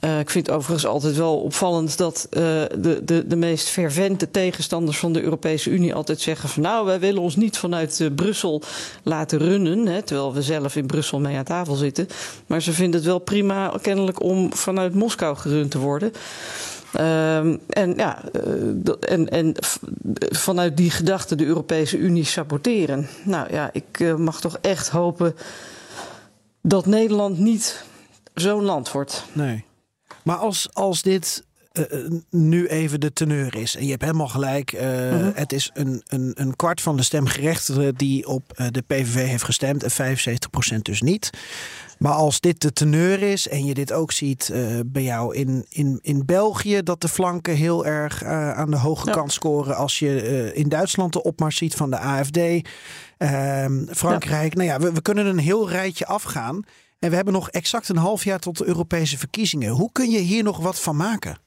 Uh, 0.00 0.18
ik 0.18 0.30
vind 0.30 0.50
overigens 0.50 0.86
altijd 0.86 1.16
wel 1.16 1.40
opvallend 1.40 1.98
dat 1.98 2.26
uh, 2.30 2.40
de, 2.78 3.00
de, 3.04 3.26
de 3.26 3.36
meest 3.36 3.68
fervente 3.68 4.30
tegenstanders 4.30 4.98
van 4.98 5.12
de 5.12 5.22
Europese 5.22 5.70
Unie 5.70 5.94
altijd 5.94 6.20
zeggen 6.20 6.48
van 6.48 6.62
nou, 6.62 6.86
wij 6.86 7.00
willen 7.00 7.22
ons 7.22 7.36
niet 7.36 7.58
vanuit 7.58 8.00
uh, 8.00 8.10
Brussel 8.14 8.62
laten 9.02 9.38
runnen, 9.38 9.86
hè, 9.86 10.02
terwijl 10.02 10.34
we 10.34 10.42
zelf 10.42 10.76
in 10.76 10.86
Brussel 10.86 11.20
mee 11.20 11.36
aan 11.36 11.44
tafel 11.44 11.74
zitten. 11.74 12.06
Maar 12.46 12.62
ze 12.62 12.72
vinden 12.72 13.00
het 13.00 13.08
wel 13.08 13.18
prima 13.18 13.72
kennelijk 13.82 14.22
om 14.22 14.54
vanuit 14.54 14.94
Moskou 14.94 15.36
gerund 15.36 15.70
te 15.70 15.78
worden. 15.78 16.12
Uh, 16.96 17.38
en 17.68 17.94
ja, 17.96 18.22
en, 19.00 19.28
en 19.28 19.54
vanuit 20.30 20.76
die 20.76 20.90
gedachte 20.90 21.34
de 21.34 21.44
Europese 21.44 21.96
Unie 21.96 22.24
saboteren. 22.24 23.08
Nou 23.24 23.52
ja, 23.52 23.70
ik 23.72 24.16
mag 24.16 24.40
toch 24.40 24.58
echt 24.60 24.88
hopen 24.88 25.36
dat 26.60 26.86
Nederland 26.86 27.38
niet 27.38 27.84
zo'n 28.34 28.62
land 28.62 28.92
wordt. 28.92 29.24
Nee. 29.32 29.64
Maar 30.22 30.36
als, 30.36 30.68
als 30.72 31.02
dit 31.02 31.44
uh, 31.72 31.84
nu 32.30 32.66
even 32.66 33.00
de 33.00 33.12
teneur 33.12 33.56
is. 33.56 33.76
En 33.76 33.84
je 33.84 33.90
hebt 33.90 34.02
helemaal 34.02 34.28
gelijk. 34.28 34.72
Uh, 34.72 34.80
uh 34.80 35.10
-huh. 35.10 35.28
Het 35.34 35.52
is 35.52 35.70
een, 35.74 36.02
een, 36.06 36.32
een 36.34 36.56
kwart 36.56 36.80
van 36.80 36.96
de 36.96 37.02
stemgerechtigden 37.02 37.94
die 37.94 38.26
op 38.26 38.70
de 38.70 38.82
PVV 38.86 39.26
heeft 39.26 39.44
gestemd. 39.44 39.82
En 39.82 40.16
75% 40.76 40.78
dus 40.82 41.02
niet. 41.02 41.30
Maar 41.98 42.12
als 42.12 42.40
dit 42.40 42.60
de 42.60 42.72
teneur 42.72 43.22
is 43.22 43.48
en 43.48 43.64
je 43.64 43.74
dit 43.74 43.92
ook 43.92 44.12
ziet 44.12 44.52
bij 44.86 45.02
jou 45.02 45.34
in, 45.34 45.66
in, 45.68 45.98
in 46.02 46.24
België, 46.26 46.82
dat 46.82 47.00
de 47.00 47.08
flanken 47.08 47.54
heel 47.54 47.86
erg 47.86 48.24
aan 48.24 48.70
de 48.70 48.76
hoge 48.76 49.06
ja. 49.06 49.12
kant 49.12 49.32
scoren. 49.32 49.76
Als 49.76 49.98
je 49.98 50.54
in 50.54 50.68
Duitsland 50.68 51.12
de 51.12 51.22
opmars 51.22 51.56
ziet 51.56 51.74
van 51.74 51.90
de 51.90 51.98
AFD, 51.98 52.38
ehm, 53.18 53.84
Frankrijk. 53.90 54.52
Ja. 54.52 54.58
Nou 54.58 54.68
ja, 54.68 54.78
we, 54.86 54.92
we 54.92 55.02
kunnen 55.02 55.26
een 55.26 55.38
heel 55.38 55.70
rijtje 55.70 56.06
afgaan. 56.06 56.64
En 57.00 57.10
we 57.10 57.16
hebben 57.16 57.34
nog 57.34 57.50
exact 57.50 57.88
een 57.88 57.96
half 57.96 58.24
jaar 58.24 58.38
tot 58.38 58.58
de 58.58 58.66
Europese 58.66 59.18
verkiezingen. 59.18 59.70
Hoe 59.70 59.92
kun 59.92 60.10
je 60.10 60.18
hier 60.18 60.42
nog 60.42 60.58
wat 60.58 60.80
van 60.80 60.96
maken? 60.96 61.38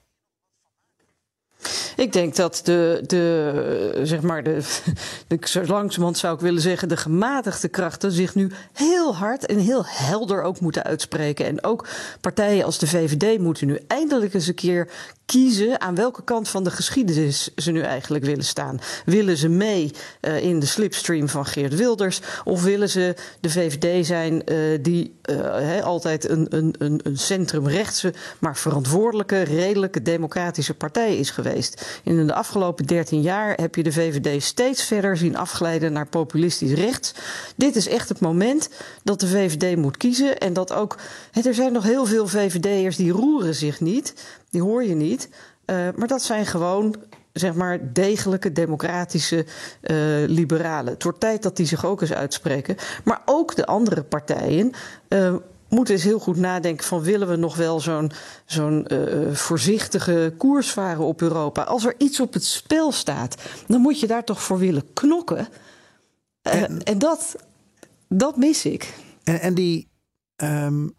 Ik 1.96 2.13
denk 2.13 2.36
dat 2.36 2.62
de, 2.63 3.03
de 3.08 4.01
zeg 4.03 4.22
maar, 4.22 4.43
de, 4.43 4.60
de, 5.27 5.38
zo 5.41 5.65
langzamerhand 5.65 6.17
zou 6.17 6.36
ik 6.36 6.41
willen 6.41 6.62
zeggen, 6.62 6.88
de 6.88 6.98
gematigde 6.98 7.67
krachten 7.67 8.12
zich 8.12 8.36
nu 8.36 8.51
heel 8.74 9.15
hard 9.15 9.46
en 9.46 9.58
heel 9.58 9.84
helder 9.86 10.41
ook 10.41 10.60
moeten 10.60 10.84
uitspreken. 10.84 11.46
En 11.46 11.63
ook 11.63 11.88
partijen 12.22 12.65
als 12.65 12.77
de 12.77 12.88
VVD 12.88 13.39
moeten 13.39 13.67
nu 13.67 13.79
eindelijk 13.88 14.34
eens 14.34 14.48
een 14.48 14.53
keer 14.53 14.89
kiezen 15.25 15.82
aan 15.82 15.96
welke 15.96 16.24
kant 16.24 16.50
van 16.50 16.63
de 16.63 16.72
geschiedenis 16.72 17.53
ze 17.55 17.72
nu 17.72 17.82
eigenlijk 17.82 18.25
willen 18.25 18.46
staan. 18.46 18.79
Willen 19.05 19.38
ze 19.38 19.50
mee 19.50 19.91
uh, 20.22 20.43
in 20.43 20.60
de 20.60 20.65
slipstream 20.65 21.29
van 21.29 21.46
Geert 21.46 21.75
Wilders? 21.75 22.22
Of 22.43 22.63
willen 22.63 22.89
ze 22.89 23.15
de 23.39 23.50
VVD 23.50 24.05
zijn 24.05 24.41
uh, 24.46 24.79
die 24.82 25.15
he, 25.22 25.84
altijd 25.84 26.29
een, 26.29 26.46
een, 26.50 26.75
een, 26.77 27.00
een 27.03 27.17
centrumrechtse, 27.17 28.13
maar 28.39 28.58
verantwoordelijke, 28.58 29.41
redelijke, 29.41 30.01
democratische 30.01 30.74
partij 30.74 31.17
is 31.17 31.29
geweest? 31.29 31.52
In 32.03 32.27
de 32.27 32.33
afgelopen 32.33 32.86
13 32.86 33.22
jaar 33.22 33.55
heb 33.55 33.75
je 33.75 33.83
de 33.83 33.91
VVD 33.91 34.43
steeds 34.43 34.83
verder 34.83 35.17
zien 35.17 35.38
afglijden 35.38 35.93
naar 35.93 36.07
populistisch 36.07 36.74
rechts. 36.74 37.13
Dit 37.55 37.75
is 37.75 37.88
echt 37.88 38.10
het 38.10 38.19
moment 38.19 38.69
dat 39.03 39.19
de 39.19 39.27
VVD 39.27 39.77
moet 39.77 39.98
kiezen. 39.98 40.38
En 40.38 40.53
dat 40.53 40.74
ook. 40.74 40.98
Er 41.43 41.53
zijn 41.53 41.74
nog 41.74 41.83
heel 41.83 42.05
veel 42.05 42.27
VVD'ers 42.27 42.95
die 42.95 43.12
roeren 43.12 43.55
zich 43.55 43.81
niet. 43.81 44.13
Die 44.50 44.62
hoor 44.62 44.83
je 44.83 44.95
niet. 44.95 45.29
Uh, 45.65 45.88
maar 45.95 46.07
dat 46.07 46.22
zijn 46.22 46.45
gewoon 46.45 46.95
zeg 47.33 47.53
maar 47.53 47.93
degelijke, 47.93 48.51
democratische 48.51 49.45
uh, 49.81 49.98
liberalen. 50.27 50.93
Het 50.93 51.03
wordt 51.03 51.19
tijd 51.19 51.43
dat 51.43 51.57
die 51.57 51.65
zich 51.65 51.86
ook 51.86 52.01
eens 52.01 52.13
uitspreken. 52.13 52.77
Maar 53.03 53.22
ook 53.25 53.55
de 53.55 53.65
andere 53.65 54.03
partijen 54.03 54.72
uh, 55.10 55.36
moeten 55.73 55.93
eens 55.93 56.03
heel 56.03 56.19
goed 56.19 56.37
nadenken 56.37 56.85
van 56.85 57.01
willen 57.01 57.27
we 57.27 57.35
nog 57.35 57.55
wel 57.55 57.79
zo'n 57.79 58.11
zo'n 58.45 58.87
uh, 58.87 59.33
voorzichtige 59.33 60.33
koers 60.37 60.71
varen 60.71 61.05
op 61.05 61.21
Europa. 61.21 61.63
Als 61.63 61.85
er 61.85 61.95
iets 61.97 62.19
op 62.19 62.33
het 62.33 62.45
spel 62.45 62.91
staat, 62.91 63.35
dan 63.67 63.81
moet 63.81 63.99
je 63.99 64.07
daar 64.07 64.23
toch 64.23 64.41
voor 64.41 64.57
willen 64.57 64.93
knokken. 64.93 65.47
En, 66.41 66.83
en 66.83 66.97
dat, 66.97 67.35
dat 68.07 68.37
mis 68.37 68.65
ik. 68.65 68.93
En, 69.23 69.39
en 69.39 69.53
die 69.53 69.91
um 70.35 70.93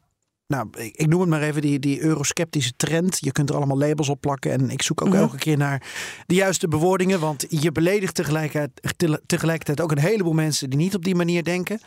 nou, 0.46 0.68
ik 0.76 1.06
noem 1.06 1.20
het 1.20 1.28
maar 1.28 1.42
even 1.42 1.62
die, 1.62 1.78
die 1.78 2.00
eurosceptische 2.00 2.72
trend. 2.76 3.18
Je 3.20 3.32
kunt 3.32 3.50
er 3.50 3.56
allemaal 3.56 3.78
labels 3.78 4.08
op 4.08 4.20
plakken. 4.20 4.52
En 4.52 4.70
ik 4.70 4.82
zoek 4.82 5.02
ook 5.02 5.08
-hmm. 5.08 5.16
elke 5.16 5.38
keer 5.38 5.56
naar 5.56 5.86
de 6.26 6.34
juiste 6.34 6.68
bewoordingen. 6.68 7.20
Want 7.20 7.44
je 7.48 7.72
beledigt 7.72 8.14
tegelijkertijd, 8.14 9.22
tegelijkertijd 9.26 9.80
ook 9.80 9.90
een 9.90 9.98
heleboel 9.98 10.32
mensen 10.32 10.70
die 10.70 10.78
niet 10.78 10.94
op 10.94 11.04
die 11.04 11.14
manier 11.14 11.44
denken. 11.44 11.80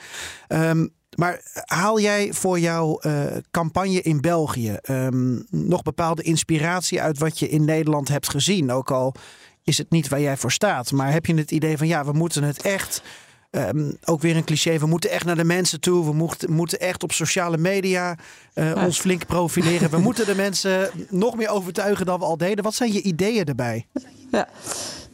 Um, 0.48 0.96
maar 1.18 1.42
haal 1.66 2.00
jij 2.00 2.34
voor 2.34 2.60
jouw 2.60 3.00
uh, 3.02 3.24
campagne 3.52 4.02
in 4.02 4.22
België 4.22 4.78
um, 4.90 5.46
nog 5.50 5.84
bepaalde 5.84 6.22
inspiratie 6.22 7.02
uit 7.02 7.18
wat 7.18 7.40
je 7.40 7.50
in 7.50 7.66
Nederland 7.66 8.08
hebt 8.08 8.30
gezien? 8.30 8.72
Ook 8.72 8.92
al 8.92 9.16
is 9.64 9.78
het 9.78 9.92
niet 9.92 10.08
waar 10.08 10.22
jij 10.22 10.38
voor 10.38 10.52
staat. 10.52 10.92
Maar 10.92 11.12
heb 11.12 11.26
je 11.26 11.34
het 11.34 11.52
idee 11.52 11.78
van 11.78 11.88
ja, 11.88 12.06
we 12.06 12.12
moeten 12.12 12.44
het 12.44 12.62
echt 12.62 13.02
Um, 13.52 13.98
ook 14.06 14.22
weer 14.22 14.36
een 14.36 14.44
cliché. 14.44 14.80
We 14.80 14.86
moeten 14.86 15.10
echt 15.10 15.26
naar 15.26 15.36
de 15.36 15.44
mensen 15.44 15.80
toe. 15.80 16.06
We 16.06 16.14
moeten, 16.14 16.52
moeten 16.52 16.80
echt 16.80 17.04
op 17.04 17.12
sociale 17.12 17.58
media 17.58 18.18
uh, 18.54 18.74
ja. 18.74 18.86
ons 18.86 19.00
flink 19.00 19.26
profileren. 19.26 19.90
We 19.90 19.98
moeten 19.98 20.26
de 20.26 20.36
mensen 20.36 20.90
nog 21.10 21.36
meer 21.36 21.50
overtuigen 21.50 22.06
dan 22.06 22.20
we 22.20 22.26
al 22.26 22.38
deden. 22.38 22.64
Wat 22.64 22.76
zijn 22.76 22.94
je 22.94 23.02
ideeën 23.02 23.46
erbij? 23.46 23.86
Ja. 24.32 24.48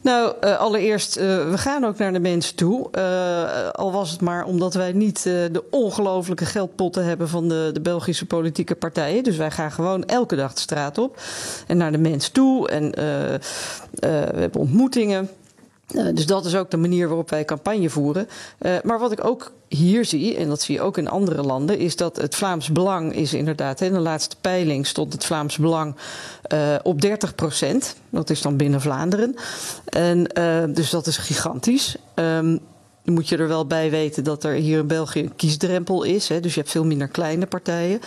Nou, 0.00 0.34
uh, 0.40 0.58
allereerst, 0.58 1.16
uh, 1.16 1.22
we 1.50 1.58
gaan 1.58 1.84
ook 1.84 1.98
naar 1.98 2.12
de 2.12 2.20
mensen 2.20 2.54
toe. 2.56 2.88
Uh, 2.92 3.68
al 3.70 3.92
was 3.92 4.10
het 4.10 4.20
maar 4.20 4.44
omdat 4.44 4.74
wij 4.74 4.92
niet 4.92 5.22
de 5.22 5.64
ongelofelijke 5.70 6.46
geldpotten 6.46 7.04
hebben 7.04 7.28
van 7.28 7.48
de, 7.48 7.70
de 7.72 7.80
Belgische 7.80 8.26
politieke 8.26 8.74
partijen. 8.74 9.22
Dus 9.22 9.36
wij 9.36 9.50
gaan 9.50 9.72
gewoon 9.72 10.04
elke 10.04 10.36
dag 10.36 10.54
de 10.54 10.60
straat 10.60 10.98
op 10.98 11.20
en 11.66 11.76
naar 11.76 11.92
de 11.92 11.98
mensen 11.98 12.32
toe. 12.32 12.68
En 12.68 12.90
we 12.90 14.40
hebben 14.40 14.60
ontmoetingen. 14.60 15.28
Uh, 15.92 16.14
dus 16.14 16.26
dat 16.26 16.44
is 16.44 16.56
ook 16.56 16.70
de 16.70 16.76
manier 16.76 17.06
waarop 17.08 17.30
wij 17.30 17.44
campagne 17.44 17.90
voeren. 17.90 18.28
Uh, 18.60 18.72
maar 18.82 18.98
wat 18.98 19.12
ik 19.12 19.24
ook 19.24 19.52
hier 19.68 20.04
zie, 20.04 20.36
en 20.36 20.48
dat 20.48 20.62
zie 20.62 20.74
je 20.74 20.80
ook 20.80 20.98
in 20.98 21.08
andere 21.08 21.42
landen, 21.42 21.78
is 21.78 21.96
dat 21.96 22.16
het 22.16 22.34
Vlaams 22.34 22.72
Belang 22.72 23.14
is 23.14 23.34
inderdaad, 23.34 23.80
in 23.80 23.92
de 23.92 23.98
laatste 23.98 24.36
peiling 24.40 24.86
stond 24.86 25.12
het 25.12 25.24
Vlaams 25.24 25.56
Belang 25.56 25.94
uh, 26.52 26.74
op 26.82 27.00
30 27.00 27.34
procent. 27.34 27.96
Dat 28.10 28.30
is 28.30 28.42
dan 28.42 28.56
binnen 28.56 28.80
Vlaanderen. 28.80 29.34
En, 29.84 30.24
dus 30.74 30.90
dat 30.90 31.06
is 31.06 31.16
gigantisch. 31.16 31.96
Um, 32.14 32.60
moet 33.04 33.28
je 33.28 33.36
er 33.36 33.48
wel 33.48 33.66
bij 33.66 33.90
weten 33.90 34.24
dat 34.24 34.44
er 34.44 34.52
hier 34.52 34.78
in 34.78 34.86
België 34.86 35.20
een 35.20 35.36
kiesdrempel 35.36 36.02
is. 36.02 36.28
Hè, 36.28 36.40
dus 36.40 36.54
je 36.54 36.60
hebt 36.60 36.72
veel 36.72 36.84
minder 36.84 37.08
kleine 37.08 37.46
partijen. 37.46 38.00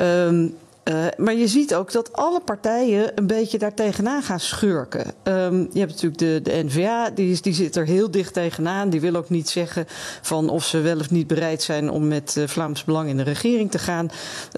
Um, 0.00 0.56
uh, 0.84 1.06
maar 1.16 1.34
je 1.34 1.48
ziet 1.48 1.74
ook 1.74 1.92
dat 1.92 2.12
alle 2.12 2.40
partijen 2.40 3.12
een 3.14 3.26
beetje 3.26 3.58
daar 3.58 3.74
tegenaan 3.74 4.22
gaan 4.22 4.40
schurken. 4.40 5.14
Um, 5.22 5.68
je 5.72 5.78
hebt 5.78 5.90
natuurlijk 5.90 6.18
de, 6.18 6.40
de 6.42 6.64
NVA, 6.64 7.10
die, 7.10 7.30
is, 7.30 7.42
die 7.42 7.54
zit 7.54 7.76
er 7.76 7.86
heel 7.86 8.10
dicht 8.10 8.32
tegenaan. 8.32 8.90
Die 8.90 9.00
wil 9.00 9.14
ook 9.14 9.30
niet 9.30 9.48
zeggen 9.48 9.86
van 10.22 10.48
of 10.48 10.64
ze 10.64 10.80
wel 10.80 10.98
of 10.98 11.10
niet 11.10 11.26
bereid 11.26 11.62
zijn 11.62 11.90
om 11.90 12.08
met 12.08 12.34
uh, 12.38 12.46
Vlaams 12.46 12.84
Belang 12.84 13.08
in 13.08 13.16
de 13.16 13.22
regering 13.22 13.70
te 13.70 13.78
gaan. 13.78 14.10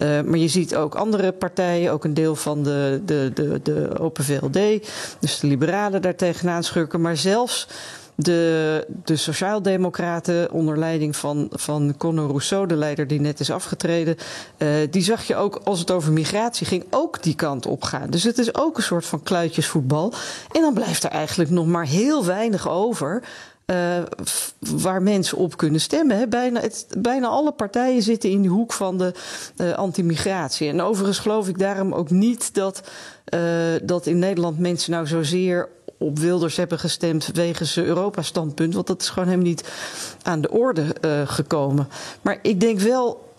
Uh, 0.02 0.20
maar 0.20 0.38
je 0.38 0.48
ziet 0.48 0.76
ook 0.76 0.94
andere 0.94 1.32
partijen, 1.32 1.92
ook 1.92 2.04
een 2.04 2.14
deel 2.14 2.36
van 2.36 2.62
de, 2.62 3.00
de, 3.04 3.30
de, 3.34 3.60
de 3.62 3.98
Open 3.98 4.24
VLD, 4.24 4.88
dus 5.20 5.40
de 5.40 5.46
liberalen 5.46 6.02
daar 6.02 6.16
tegenaan 6.16 6.64
schurken. 6.64 7.00
Maar 7.00 7.16
zelfs 7.16 7.66
de, 8.16 8.86
de 9.04 9.16
Sociaaldemocraten 9.16 10.52
onder 10.52 10.78
leiding 10.78 11.16
van, 11.16 11.48
van 11.52 11.94
Conor 11.98 12.26
Rousseau, 12.26 12.66
de 12.66 12.76
leider 12.76 13.06
die 13.06 13.20
net 13.20 13.40
is 13.40 13.50
afgetreden, 13.50 14.16
uh, 14.58 14.68
die 14.90 15.02
zag 15.02 15.26
je 15.26 15.36
ook 15.36 15.60
als 15.64 15.78
het 15.78 15.90
over 15.90 16.12
migratie 16.12 16.66
ging, 16.66 16.84
ook 16.90 17.22
die 17.22 17.34
kant 17.34 17.66
op 17.66 17.82
gaan. 17.82 18.10
Dus 18.10 18.22
het 18.22 18.38
is 18.38 18.54
ook 18.54 18.76
een 18.76 18.82
soort 18.82 19.06
van 19.06 19.22
kluitjesvoetbal. 19.22 20.12
En 20.52 20.60
dan 20.60 20.74
blijft 20.74 21.04
er 21.04 21.10
eigenlijk 21.10 21.50
nog 21.50 21.66
maar 21.66 21.86
heel 21.86 22.24
weinig 22.24 22.68
over. 22.68 23.22
Uh, 23.66 23.96
waar 24.58 25.02
mensen 25.02 25.38
op 25.38 25.56
kunnen 25.56 25.80
stemmen. 25.80 26.28
Bijna, 26.28 26.60
het, 26.60 26.86
bijna 26.98 27.26
alle 27.26 27.52
partijen 27.52 28.02
zitten 28.02 28.30
in 28.30 28.40
die 28.40 28.50
hoek 28.50 28.72
van 28.72 28.98
de 28.98 29.12
uh, 29.56 29.72
anti-migratie. 29.72 30.68
En 30.68 30.82
overigens 30.82 31.18
geloof 31.18 31.48
ik 31.48 31.58
daarom 31.58 31.92
ook 31.92 32.10
niet 32.10 32.54
dat, 32.54 32.82
dat 33.82 34.06
in 34.06 34.18
Nederland 34.18 34.58
mensen 34.58 34.90
nou 34.90 35.06
zozeer 35.06 35.68
op 35.98 36.18
Wilders 36.18 36.56
hebben 36.56 36.78
gestemd 36.78 37.30
wegens 37.34 37.76
Europa-standpunt. 37.76 38.74
Want 38.74 38.86
dat 38.86 39.00
is 39.00 39.08
gewoon 39.08 39.28
helemaal 39.28 39.48
niet 39.48 39.68
aan 40.22 40.40
de 40.40 40.50
orde 40.50 40.96
uh, 41.00 41.28
gekomen. 41.28 41.88
Maar 42.22 42.38
ik 42.42 42.60
denk 42.60 42.80
wel 42.80 43.34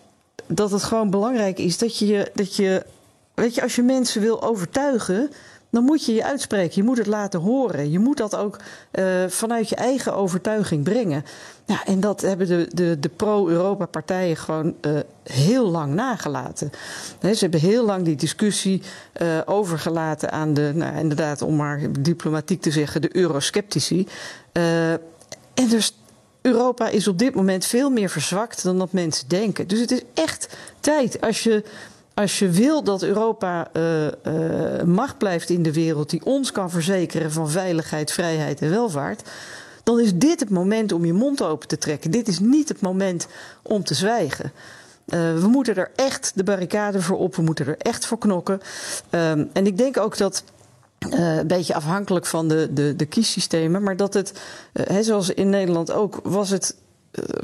dat 0.47 0.71
het 0.71 0.83
gewoon 0.83 1.09
belangrijk 1.09 1.59
is 1.59 1.77
dat 1.77 1.97
je, 1.97 2.31
dat 2.33 2.55
je. 2.55 2.85
Weet 3.33 3.55
je, 3.55 3.61
als 3.61 3.75
je 3.75 3.83
mensen 3.83 4.21
wil 4.21 4.43
overtuigen 4.43 5.31
dan 5.69 5.83
moet 5.83 6.05
je 6.05 6.13
je 6.13 6.23
uitspreken. 6.23 6.75
Je 6.75 6.83
moet 6.83 6.97
het 6.97 7.07
laten 7.07 7.39
horen. 7.39 7.91
Je 7.91 7.99
moet 7.99 8.17
dat 8.17 8.35
ook 8.35 8.57
uh, 8.91 9.05
vanuit 9.27 9.69
je 9.69 9.75
eigen 9.75 10.15
overtuiging 10.15 10.83
brengen. 10.83 11.25
En 11.85 11.99
dat 11.99 12.21
hebben 12.21 12.47
de, 12.47 12.67
de, 12.73 12.99
de 12.99 13.09
pro-Europa-partijen 13.09 14.37
gewoon 14.37 14.75
uh, 14.81 14.99
heel 15.23 15.69
lang 15.69 15.93
nagelaten. 15.93 16.71
He, 17.19 17.33
ze 17.33 17.39
hebben 17.39 17.59
heel 17.59 17.85
lang 17.85 18.05
die 18.05 18.15
discussie 18.15 18.81
uh, 19.21 19.37
overgelaten 19.45 20.31
aan 20.31 20.53
de, 20.53 20.71
nou, 20.75 20.97
inderdaad, 20.97 21.41
om 21.41 21.55
maar 21.55 21.81
diplomatiek 21.99 22.61
te 22.61 22.71
zeggen, 22.71 23.01
de 23.01 23.15
eurosceptici. 23.15 24.07
en 25.53 25.67
dus 25.69 25.93
Europa 26.41 26.87
is 26.89 27.07
op 27.07 27.17
dit 27.17 27.35
moment 27.35 27.65
veel 27.65 27.89
meer 27.89 28.09
verzwakt 28.09 28.63
dan 28.63 28.77
dat 28.77 28.91
mensen 28.91 29.27
denken. 29.27 29.67
Dus 29.67 29.79
het 29.79 29.91
is 29.91 30.01
echt 30.13 30.57
tijd 30.79 31.21
als 31.21 31.43
je 31.43 31.63
als 32.17 32.39
je 32.39 32.49
wil 32.49 32.83
dat 32.83 33.03
Europa 33.03 33.67
uh, 33.73 34.05
uh, 34.05 34.83
macht 34.83 35.17
blijft 35.17 35.49
in 35.49 35.63
de 35.63 35.73
wereld 35.73 36.09
die 36.09 36.25
ons 36.25 36.51
kan 36.51 36.69
verzekeren 36.69 37.31
van 37.31 37.49
veiligheid, 37.49 38.11
vrijheid 38.11 38.61
en 38.61 38.69
welvaart, 38.69 39.29
dan 39.83 39.99
is 39.99 40.15
dit 40.15 40.39
het 40.39 40.49
moment 40.49 40.91
om 40.91 41.05
je 41.05 41.13
mond 41.13 41.43
open 41.43 41.67
te 41.67 41.77
trekken. 41.77 42.11
Dit 42.11 42.27
is 42.27 42.39
niet 42.39 42.69
het 42.69 42.81
moment 42.81 43.27
om 43.61 43.83
te 43.83 43.93
zwijgen. 43.93 44.51
Uh, 45.05 45.39
we 45.39 45.47
moeten 45.47 45.75
er 45.75 45.91
echt 45.95 46.31
de 46.35 46.43
barricade 46.43 47.01
voor 47.01 47.17
op, 47.17 47.35
we 47.35 47.41
moeten 47.41 47.67
er 47.67 47.77
echt 47.77 48.05
voor 48.05 48.17
knokken. 48.17 48.61
Um, 49.11 49.49
en 49.53 49.65
ik 49.65 49.77
denk 49.77 49.97
ook 49.97 50.17
dat. 50.17 50.43
Een 50.99 51.47
beetje 51.47 51.73
afhankelijk 51.73 52.25
van 52.25 52.47
de, 52.47 52.69
de, 52.73 52.95
de 52.95 53.05
kiessystemen, 53.05 53.83
maar 53.83 53.97
dat 53.97 54.13
het, 54.13 54.33
zoals 55.01 55.29
in 55.29 55.49
Nederland 55.49 55.91
ook, 55.91 56.19
was 56.23 56.49
het 56.49 56.75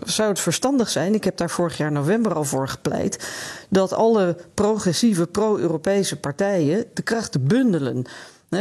zou 0.05 0.29
het 0.29 0.39
verstandig 0.39 0.89
zijn, 0.89 1.13
ik 1.13 1.23
heb 1.23 1.37
daar 1.37 1.49
vorig 1.49 1.77
jaar 1.77 1.91
november 1.91 2.33
al 2.33 2.43
voor 2.43 2.67
gepleit, 2.67 3.29
dat 3.69 3.93
alle 3.93 4.37
progressieve 4.53 5.27
pro-Europese 5.27 6.19
partijen 6.19 6.85
de 6.93 7.01
krachten 7.01 7.47
bundelen. 7.47 8.05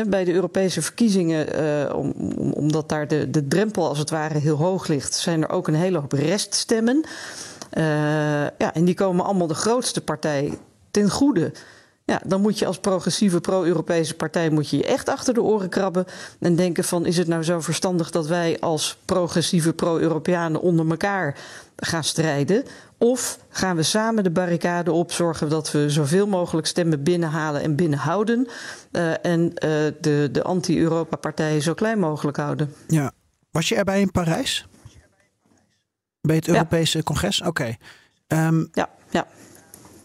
bij 0.07 0.25
de 0.25 0.33
Europese 0.33 0.83
verkiezingen, 0.83 1.47
om, 1.95 2.13
omdat 2.53 2.89
daar 2.89 3.09
de, 3.09 3.31
de 3.31 3.49
drempel 3.49 3.89
als 3.89 3.99
het 3.99 4.11
ware 4.11 4.39
heel 4.39 4.57
hoog 4.57 4.87
ligt, 4.87 5.15
zijn 5.15 5.43
er 5.43 5.51
ook 5.51 5.69
een 5.69 5.75
hele 5.75 5.99
hoop 5.99 6.13
reststemmen. 6.13 7.05
Uh, 7.79 7.83
ja, 8.59 8.75
en 8.75 8.85
die 8.85 8.95
komen 8.95 9.25
allemaal 9.25 9.47
de 9.47 9.55
grootste 9.55 10.01
partij 10.01 10.59
ten 10.91 11.11
goede. 11.11 11.53
Ja, 12.05 12.21
dan 12.25 12.41
moet 12.41 12.59
je 12.59 12.67
als 12.67 12.79
progressieve 12.79 13.41
pro-Europese 13.41 14.15
partij 14.15 14.51
moet 14.51 14.69
je 14.69 14.77
je 14.77 14.85
echt 14.85 15.09
achter 15.09 15.35
de 15.35 15.43
oren 15.43 15.69
krabben 15.69 16.05
en 16.41 16.57
denken 16.57 16.85
van 16.85 17.07
is 17.07 17.17
het 17.17 17.27
nou 17.27 17.43
zo 17.43 17.61
verstandig 17.61 18.11
dat 18.11 18.27
wij 18.27 18.61
als 18.61 18.97
progressieve 19.05 19.73
pro-Europeanen 19.73 20.61
onder 20.61 20.91
elkaar 20.91 21.39
gaan 21.77 22.05
strijden? 22.05 22.65
Of 22.99 23.39
gaan 23.49 23.77
we 23.77 23.83
samen 23.83 24.25
de 24.25 24.31
barricade 24.31 24.93
op, 24.93 25.13
zorgen 25.13 25.49
dat 25.49 25.71
we 25.71 25.91
zoveel 25.91 26.27
mogelijk 26.27 26.67
stemmen 26.67 27.03
binnenhalen 27.03 27.63
en 27.63 27.77
binnenhouden 27.77 28.49
uh, 28.93 29.25
en 29.25 29.41
uh, 29.41 29.51
de, 30.01 30.29
de 30.33 30.43
anti-Europa-partijen 30.43 31.63
zo 31.63 31.75
klein 31.75 31.99
mogelijk 31.99 32.37
houden? 32.37 32.75
Ja. 32.89 33.13
Was 33.51 33.69
je 33.69 33.75
erbij 33.75 34.01
in 34.01 34.11
Parijs? 34.11 34.67
Bij 36.21 36.37
het 36.37 36.49
Europese 36.49 36.99
ja. 36.99 37.05
congres? 37.05 37.41
Oké. 37.41 37.49
Okay. 37.49 38.47
Um, 38.47 38.69
ja, 38.73 38.89
ja 39.11 39.27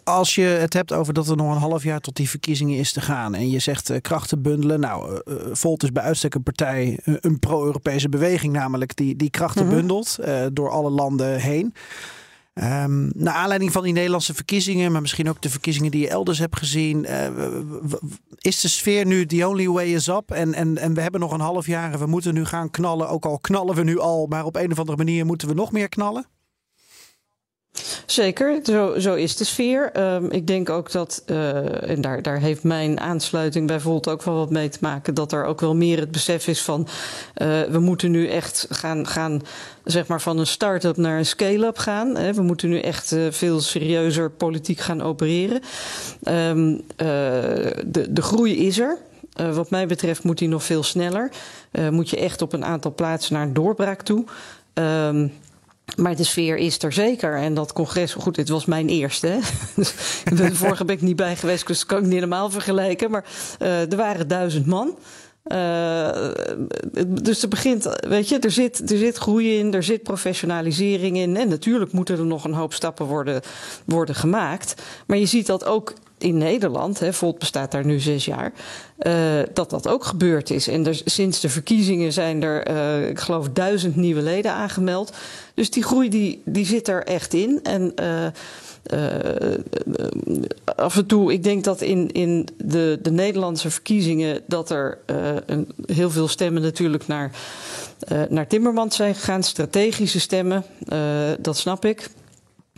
als 0.08 0.36
je 0.36 0.42
het 0.42 0.74
hebt 0.74 0.94
over 0.94 1.14
dat 1.14 1.30
er 1.30 1.36
nog 1.36 1.52
een 1.52 1.62
half 1.62 1.84
jaar 1.84 2.00
tot 2.00 2.16
die 2.16 2.30
verkiezingen 2.30 2.78
is 2.78 2.92
te 2.92 3.02
gaan. 3.02 3.36
En 3.36 3.50
je 3.50 3.60
zegt 3.60 3.90
uh, 3.90 3.98
krachten 4.02 4.42
bundelen. 4.42 4.80
Nou, 4.80 5.22
uh, 5.26 5.36
Volt 5.52 5.84
is 5.84 5.92
bij 5.92 6.04
uitstek 6.04 6.36
een 6.36 6.44
partij, 6.44 7.00
uh, 7.06 7.16
een 7.20 7.40
pro-Europese 7.40 8.10
beweging 8.10 8.54
namelijk, 8.54 8.96
die, 8.96 9.16
die 9.16 9.30
krachten 9.30 9.66
-hmm. 9.66 9.76
bundelt 9.76 10.20
door 10.54 10.70
alle 10.70 10.90
landen 10.90 11.40
heen. 11.40 11.74
Um, 12.54 13.12
naar 13.16 13.34
aanleiding 13.34 13.72
van 13.72 13.84
die 13.84 13.94
Nederlandse 13.94 14.34
verkiezingen, 14.34 14.92
maar 14.92 15.02
misschien 15.02 15.30
ook 15.30 15.42
de 15.42 15.50
verkiezingen 15.50 15.92
die 15.92 16.02
je 16.02 16.10
elders 16.10 16.40
hebt 16.40 16.58
gezien, 16.58 17.06
is 18.38 18.62
de 18.62 18.68
sfeer 18.68 19.06
nu 19.06 19.26
the 19.26 19.48
only 19.48 19.68
way 19.68 19.94
is 19.94 20.08
up? 20.08 20.32
En, 20.32 20.54
en, 20.54 20.78
en 20.78 20.94
we 20.94 21.02
hebben 21.02 21.20
nog 21.20 21.32
een 21.32 21.40
half 21.40 21.68
jaar 21.68 21.94
en 21.94 22.00
we 22.00 22.06
moeten 22.06 22.34
nu 22.34 22.46
gaan 22.46 22.70
knallen. 22.70 23.10
Ook 23.10 23.26
al 23.26 23.40
knallen 23.40 23.76
we 23.76 23.84
nu 23.84 24.00
al, 24.00 24.26
maar 24.26 24.46
op 24.46 24.56
een 24.56 24.72
of 24.72 24.80
andere 24.80 24.98
manier 24.98 25.26
moeten 25.26 25.48
we 25.48 25.54
nog 25.54 25.72
meer 25.72 25.90
knallen? 25.90 26.26
Zeker, 28.06 28.60
zo, 28.64 29.00
zo 29.00 29.14
is 29.14 29.36
de 29.36 29.44
sfeer. 29.44 29.92
Um, 30.14 30.32
ik 30.32 30.48
denk 30.48 30.70
ook 30.70 30.92
dat, 30.92 31.24
uh, 31.26 31.90
en 31.90 32.02
daar, 32.02 32.22
daar 32.22 32.40
heeft 32.40 32.64
mijn 32.64 33.00
aansluiting 33.00 33.68
bijvoorbeeld 33.68 34.10
ook 34.10 34.24
wel 34.24 34.36
wat 34.36 34.50
mee 34.50 34.70
te 34.70 34.78
maken, 34.82 35.14
dat 35.14 35.32
er 35.32 35.46
ook 35.46 35.62
wel 35.62 35.76
meer 35.76 36.00
het 36.00 36.12
besef 36.12 36.48
is 36.48 36.62
van 36.62 36.88
uh, 37.36 37.62
we 37.62 37.80
moeten 37.80 38.12
nu 38.12 38.28
echt 38.28 38.68
gaan, 38.70 39.08
gaan 39.08 39.42
zeg 39.84 40.08
maar 40.08 40.22
van 40.22 40.38
een 40.38 40.48
start-up 40.48 40.98
naar 40.98 41.18
een 41.18 41.26
scale-up 41.26 41.78
gaan. 41.78 42.16
Hè. 42.16 42.34
We 42.34 42.42
moeten 42.42 42.70
nu 42.70 42.80
echt 42.80 43.12
uh, 43.12 43.32
veel 43.32 43.62
serieuzer 43.62 44.30
politiek 44.30 44.80
gaan 44.80 45.02
opereren. 45.02 45.62
Um, 46.24 46.82
de, 47.86 48.06
de 48.10 48.22
groei 48.22 48.68
is 48.68 48.80
er. 48.80 48.98
Wat 49.54 49.70
mij 49.70 49.88
betreft 49.88 50.24
moet 50.24 50.38
die 50.38 50.48
nog 50.48 50.64
veel 50.64 50.84
sneller. 50.84 51.32
Moet 51.92 52.10
je 52.10 52.18
echt 52.18 52.42
op 52.42 52.54
een 52.54 52.66
aantal 52.66 52.94
plaatsen 52.94 53.34
naar 53.34 53.44
een 53.44 53.54
doorbraak 53.54 54.02
toe. 54.02 54.26
Um, 54.74 55.34
maar 55.96 56.16
de 56.16 56.24
sfeer 56.24 56.58
is 56.58 56.84
er 56.84 56.94
zeker. 56.94 57.36
En 57.36 57.54
dat 57.54 57.74
congres, 57.74 58.14
goed, 58.14 58.36
dit 58.36 58.50
was 58.50 58.66
mijn 58.66 58.90
eerste. 58.90 59.28
Hè? 59.28 59.40
de 60.36 60.56
vorige 60.64 60.86
ben 60.86 60.96
ik 60.96 61.02
niet 61.02 61.16
bij 61.16 61.36
geweest, 61.36 61.68
dus 61.68 61.80
dat 61.80 61.88
kan 61.88 61.98
ik 61.98 62.04
niet 62.04 62.14
helemaal 62.14 62.50
vergelijken. 62.50 63.12
Maar 63.12 63.26
uh, 63.62 63.92
er 63.92 63.98
waren 63.98 64.28
duizend 64.28 64.66
man. 64.66 64.98
Uh, 65.48 66.30
dus 67.08 67.42
er 67.42 67.48
begint, 67.48 67.98
weet 68.08 68.30
je, 68.30 68.40
er 68.40 68.52
zit, 68.52 68.92
er 68.92 68.98
zit 68.98 69.18
groei 69.18 69.58
in, 69.58 69.74
er 69.74 69.84
zit 69.84 70.04
professionalisering 70.04 71.18
in. 71.18 71.38
En 71.38 71.48
natuurlijk 71.48 71.92
moeten 71.92 72.18
er 72.18 72.26
nog 72.26 72.44
een 72.44 72.54
hoop 72.54 72.74
stappen 72.74 73.06
worden, 73.06 73.42
worden 73.86 74.16
gemaakt. 74.16 74.82
Maar 75.06 75.18
je 75.18 75.26
ziet 75.26 75.46
dat 75.46 75.66
ook 75.66 75.94
in 76.18 76.38
Nederland, 76.38 77.00
hè, 77.00 77.14
Volt 77.14 77.40
bestaat 77.40 77.72
daar 77.72 77.86
nu 77.86 78.00
zes 78.00 78.26
jaar, 78.26 78.54
uh, 79.00 79.14
dat 79.54 79.70
dat 79.70 79.88
ook 79.88 80.06
gebeurd 80.06 80.50
is. 80.50 80.68
En 80.68 80.88
er, 80.88 81.02
sinds 81.06 81.40
de 81.40 81.50
verkiezingen 81.50 82.14
zijn 82.14 82.44
er, 82.44 82.70
uh, 82.70 83.10
ik 83.10 83.20
geloof, 83.20 83.50
duizend 83.50 83.96
nieuwe 83.96 84.22
leden 84.22 84.52
aangemeld. 84.52 85.16
Dus 85.54 85.70
die 85.70 85.84
groei 85.84 86.10
die, 86.10 86.42
die 86.46 86.66
zit 86.66 86.88
er 86.88 87.04
echt 87.04 87.34
in. 87.34 87.60
En 87.64 87.94
uh, 88.02 88.28
af 90.76 90.98
en 90.98 91.06
toe, 91.06 91.34
ik 91.34 91.44
denk 91.44 91.64
dat 91.64 91.82
in, 91.82 92.12
in 92.12 92.48
de, 92.58 93.00
de 93.02 93.12
Nederlandse 93.12 93.70
verkiezingen 93.72 94.42
dat 94.48 94.70
er 94.70 94.98
een, 95.46 95.68
heel 95.86 96.10
veel 96.10 96.28
stemmen 96.28 96.62
natuurlijk 96.62 97.08
naar, 97.08 97.32
naar 98.30 98.48
Timmermans 98.48 98.96
zijn 98.96 99.16
gegaan, 99.16 99.44
strategische 99.44 100.20
stemmen, 100.20 100.64
dat 101.40 101.58
snap 101.58 101.86
ik. 101.86 102.10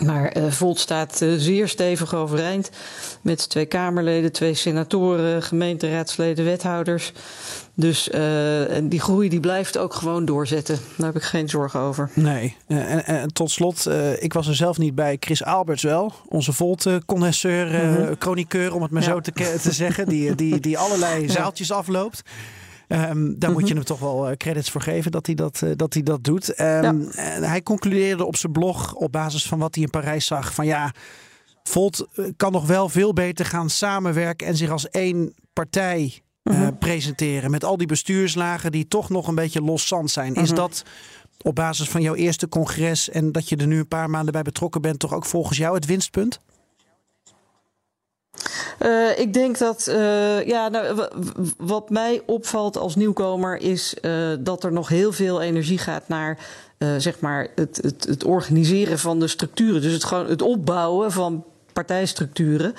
Maar 0.03 0.38
uh, 0.38 0.51
Volt 0.51 0.79
staat 0.79 1.22
uh, 1.22 1.34
zeer 1.38 1.68
stevig 1.68 2.15
overeind. 2.15 2.70
Met 3.22 3.50
twee 3.50 3.65
Kamerleden, 3.65 4.32
twee 4.32 4.53
senatoren, 4.53 5.44
gemeenteraadsleden, 5.44 6.46
wethouders. 6.46 7.12
Dus 7.74 8.10
uh, 8.10 8.75
en 8.75 8.89
die 8.89 9.00
groei 9.00 9.29
die 9.29 9.39
blijft 9.39 9.77
ook 9.77 9.94
gewoon 9.94 10.25
doorzetten. 10.25 10.79
Daar 10.98 11.08
heb 11.08 11.15
ik 11.15 11.24
geen 11.24 11.50
zorgen 11.50 11.79
over. 11.79 12.10
Nee. 12.13 12.56
En, 12.68 13.06
en 13.06 13.34
tot 13.34 13.51
slot, 13.51 13.89
ik 14.20 14.34
was 14.34 14.48
er 14.48 14.56
zelf 14.56 14.77
niet 14.77 14.96
bij. 14.96 15.18
Chris 15.20 15.44
Alberts 15.44 15.84
wel. 15.84 16.13
Onze 16.27 16.53
Volt-connoisseur, 16.53 17.65
mm 17.65 17.96
-hmm. 17.96 18.15
chroniqueur 18.20 18.74
om 18.74 18.82
het 18.82 18.91
maar 18.91 19.01
ja. 19.01 19.10
zo 19.10 19.20
te, 19.20 19.32
te 19.62 19.72
zeggen. 19.72 20.08
Die, 20.08 20.36
die, 20.36 20.60
die 20.60 20.77
allerlei 20.77 21.29
zaaltjes 21.39 21.72
afloopt. 21.72 22.24
Um, 22.91 23.39
daar 23.39 23.51
moet 23.51 23.67
je 23.67 23.74
hem 23.74 23.84
toch 23.84 23.99
wel 23.99 24.34
credits 24.38 24.69
voor 24.69 24.82
geven 24.82 25.12
dat 25.12 25.25
hij 25.25 25.36
dat, 25.36 25.62
uh, 25.63 25.71
dat, 25.75 25.93
hij 25.93 26.04
dat 26.04 26.23
doet. 26.23 26.60
Um, 26.60 26.65
ja. 26.65 26.93
En 27.15 27.43
hij 27.43 27.63
concludeerde 27.63 28.25
op 28.25 28.36
zijn 28.36 28.52
blog 28.52 28.93
op 28.93 29.12
basis 29.12 29.47
van 29.47 29.60
wat 29.60 29.75
hij 29.75 29.84
in 29.84 29.89
Parijs 29.89 30.25
zag: 30.25 30.54
van 30.54 30.65
ja, 30.65 30.93
Volt 31.69 32.08
kan 32.38 32.52
nog 32.52 32.67
wel 32.67 32.89
veel 32.89 33.13
beter 33.13 33.45
gaan 33.45 33.69
samenwerken 33.69 34.47
en 34.47 34.58
zich 34.58 34.69
als 34.69 34.89
één 34.89 35.34
partij 35.54 36.21
uh, 36.43 36.56
uh-huh. 36.56 36.78
presenteren. 36.80 37.52
Met 37.52 37.63
al 37.63 37.78
die 37.78 37.88
bestuurslagen 37.88 38.71
die 38.71 38.88
toch 38.88 39.10
nog 39.10 39.28
een 39.28 39.36
beetje 39.36 39.62
los 39.62 39.88
zand 39.88 40.12
zijn. 40.12 40.34
Is 40.34 40.49
dat 40.49 40.84
op 41.41 41.56
basis 41.56 41.89
van 41.89 42.02
jouw 42.02 42.15
eerste 42.15 42.49
congres 42.49 43.10
en 43.10 43.32
dat 43.32 43.49
je 43.49 43.56
er 43.56 43.67
nu 43.67 43.80
een 43.80 43.88
paar 43.88 44.10
maanden 44.10 44.34
bij 44.34 44.41
betrokken 44.41 44.82
bent, 44.82 44.99
toch 44.99 45.13
ook 45.13 45.25
volgens 45.25 45.58
jou 45.58 45.75
het 45.75 45.86
winstpunt? 45.86 46.39
Uh, 48.86 49.20
ik 49.20 49.34
denk 49.34 49.58
dat, 49.58 49.88
uh, 49.89 50.48
ja, 50.48 50.68
nou, 50.70 51.08
wat 51.58 51.89
mij 51.89 52.22
opvalt 52.26 52.78
als 52.78 52.96
nieuwkomer 52.96 53.58
is 53.58 53.96
uh, 54.02 54.12
dat 54.39 54.63
er 54.63 54.72
nog 54.72 54.88
heel 54.88 55.12
veel 55.12 55.42
energie 55.42 55.78
gaat 55.78 56.08
naar, 56.08 56.38
zeg 56.98 57.20
maar, 57.20 57.48
het, 57.56 57.80
het, 57.82 58.06
het, 58.10 58.24
organiseren 58.24 59.00
van 59.00 59.20
de 59.20 59.28
structuren. 59.28 59.82
Dus 59.82 59.94
het, 59.94 60.04
gewoon 60.04 60.28
het 60.30 60.42
opbouwen 60.42 61.12
van 61.12 61.44
partijstructuren. 61.74 62.74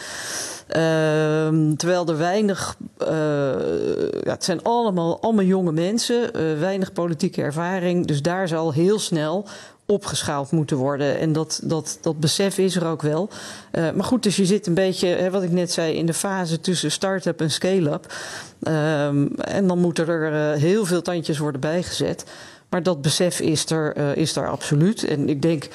Ehm, 0.66 1.74
terwijl 1.74 2.06
er 2.06 2.18
weinig, 2.18 2.76
ja, 2.98 4.32
het 4.32 4.44
zijn 4.44 4.62
allemaal, 4.62 5.20
allemaal 5.20 5.44
jonge 5.44 5.72
mensen, 5.72 6.32
weinig 6.60 6.92
politieke 6.92 7.42
ervaring. 7.42 8.06
Dus 8.06 8.22
daar 8.22 8.48
zal 8.48 8.72
heel 8.72 8.98
snel 8.98 9.46
opgeschaald 9.90 10.50
moeten 10.50 10.76
worden. 10.76 11.18
En 11.18 11.32
dat, 11.32 11.60
dat, 11.62 11.98
dat 12.00 12.20
besef 12.20 12.58
is 12.58 12.76
er 12.76 12.86
ook 12.86 13.02
wel. 13.02 13.28
Uh, 13.72 13.90
maar 13.90 14.04
goed, 14.04 14.22
dus 14.22 14.36
je 14.36 14.46
zit 14.46 14.66
een 14.66 14.74
beetje, 14.74 15.08
hè, 15.08 15.30
wat 15.30 15.42
ik 15.42 15.50
net 15.50 15.72
zei, 15.72 15.94
in 15.94 16.06
de 16.06 16.14
fase 16.14 16.60
tussen 16.60 16.90
start-up 16.90 17.40
en 17.40 17.50
scale-up. 17.50 18.14
Um, 18.62 19.34
en 19.34 19.66
dan 19.66 19.78
moeten 19.78 20.08
er 20.08 20.32
uh, 20.32 20.60
heel 20.60 20.84
veel 20.84 21.02
tandjes 21.02 21.38
worden 21.38 21.60
bijgezet. 21.60 22.24
Maar 22.68 22.82
dat 22.82 23.02
besef 23.02 23.40
is 23.40 23.70
er, 23.70 23.96
uh, 23.96 24.16
is 24.16 24.36
er 24.36 24.48
absoluut. 24.48 25.04
En 25.04 25.28
ik 25.28 25.42
denk. 25.42 25.68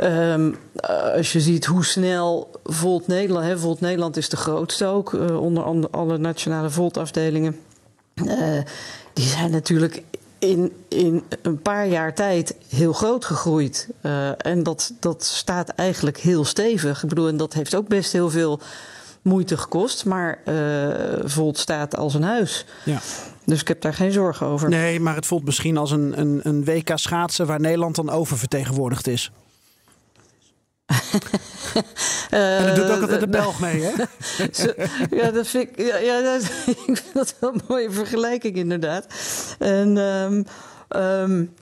Um, 0.00 0.56
als 1.14 1.32
je 1.32 1.40
ziet 1.40 1.64
hoe 1.64 1.84
snel 1.84 2.50
Volt 2.64 3.06
Nederland, 3.06 3.46
hè, 3.46 3.58
Volt 3.58 3.80
Nederland 3.80 4.16
is 4.16 4.28
de 4.28 4.36
grootste 4.36 4.86
ook, 4.86 5.12
onder 5.40 5.62
andere 5.64 5.92
alle 5.92 6.18
nationale 6.18 6.70
Volt-afdelingen. 6.70 7.56
die 9.12 9.26
zijn 9.26 9.50
natuurlijk 9.50 10.02
in, 10.38 10.72
in 10.88 11.24
een 11.42 11.62
paar 11.62 11.86
jaar 11.86 12.14
tijd 12.14 12.54
heel 12.68 12.92
groot 12.92 13.24
gegroeid. 13.24 13.88
Uh, 14.02 14.46
en 14.46 14.62
dat, 14.62 14.92
dat 15.00 15.24
staat 15.24 15.68
eigenlijk 15.68 16.18
heel 16.18 16.44
stevig. 16.44 17.02
Ik 17.02 17.08
bedoel, 17.08 17.28
en 17.28 17.36
dat 17.36 17.52
heeft 17.52 17.74
ook 17.74 17.88
best 17.88 18.12
heel 18.12 18.30
veel 18.30 18.60
moeite 19.22 19.56
gekost. 19.56 20.04
Maar 20.04 20.38
uh, 20.44 20.88
Volt 21.24 21.58
staat 21.58 21.96
als 21.96 22.14
een 22.14 22.22
huis. 22.22 22.64
Ja. 22.84 22.98
Dus 23.44 23.60
ik 23.60 23.68
heb 23.68 23.80
daar 23.80 23.94
geen 23.94 24.12
zorgen 24.12 24.46
over. 24.46 24.68
Nee, 24.68 25.00
maar 25.00 25.14
het 25.14 25.26
voelt 25.26 25.44
misschien 25.44 25.76
als 25.76 25.90
een, 25.90 26.20
een, 26.20 26.40
een 26.42 26.64
WK 26.64 26.90
schaatsen 26.94 27.46
waar 27.46 27.60
Nederland 27.60 27.96
dan 27.96 28.10
oververtegenwoordigd 28.10 29.06
is. 29.06 29.30
Uh, 32.30 32.60
en 32.60 32.66
dat 32.66 32.76
doet 32.76 32.90
ook 32.90 33.00
altijd 33.00 33.20
de 33.20 33.28
Belg 33.28 33.60
mee, 33.60 33.82
hè? 33.82 33.92
ja, 35.22 35.30
dat 35.30 35.46
vind 35.46 35.68
ik, 35.68 35.86
ja, 35.86 35.96
ja 35.96 36.20
dat, 36.20 36.42
ik 36.86 36.96
vind 36.96 37.12
dat 37.12 37.34
wel 37.40 37.54
een 37.54 37.60
mooie 37.68 37.90
vergelijking, 37.90 38.56
inderdaad. 38.56 39.06
En, 39.58 39.96
um, 39.96 40.46
um, 40.88 41.54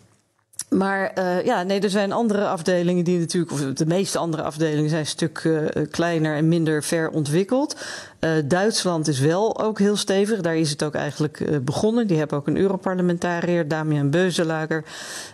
maar 0.68 1.12
uh, 1.18 1.44
ja, 1.44 1.62
nee, 1.62 1.80
er 1.80 1.90
zijn 1.90 2.12
andere 2.12 2.46
afdelingen 2.46 3.04
die 3.04 3.18
natuurlijk, 3.18 3.52
of 3.52 3.60
de 3.60 3.86
meeste 3.86 4.18
andere 4.18 4.42
afdelingen 4.42 4.88
zijn 4.88 5.00
een 5.00 5.06
stuk 5.06 5.42
uh, 5.44 5.66
kleiner 5.90 6.36
en 6.36 6.48
minder 6.48 6.82
ver 6.82 7.10
ontwikkeld. 7.10 7.76
Uh, 8.24 8.30
Duitsland 8.44 9.08
is 9.08 9.20
wel 9.20 9.60
ook 9.60 9.78
heel 9.78 9.96
stevig. 9.96 10.40
Daar 10.40 10.56
is 10.56 10.70
het 10.70 10.82
ook 10.82 10.94
eigenlijk 10.94 11.40
uh, 11.40 11.58
begonnen. 11.58 12.06
Die 12.06 12.18
hebben 12.18 12.38
ook 12.38 12.46
een 12.46 12.56
Europarlementariër, 12.56 13.68
Damian 13.68 14.10
Beuzelager. 14.10 14.84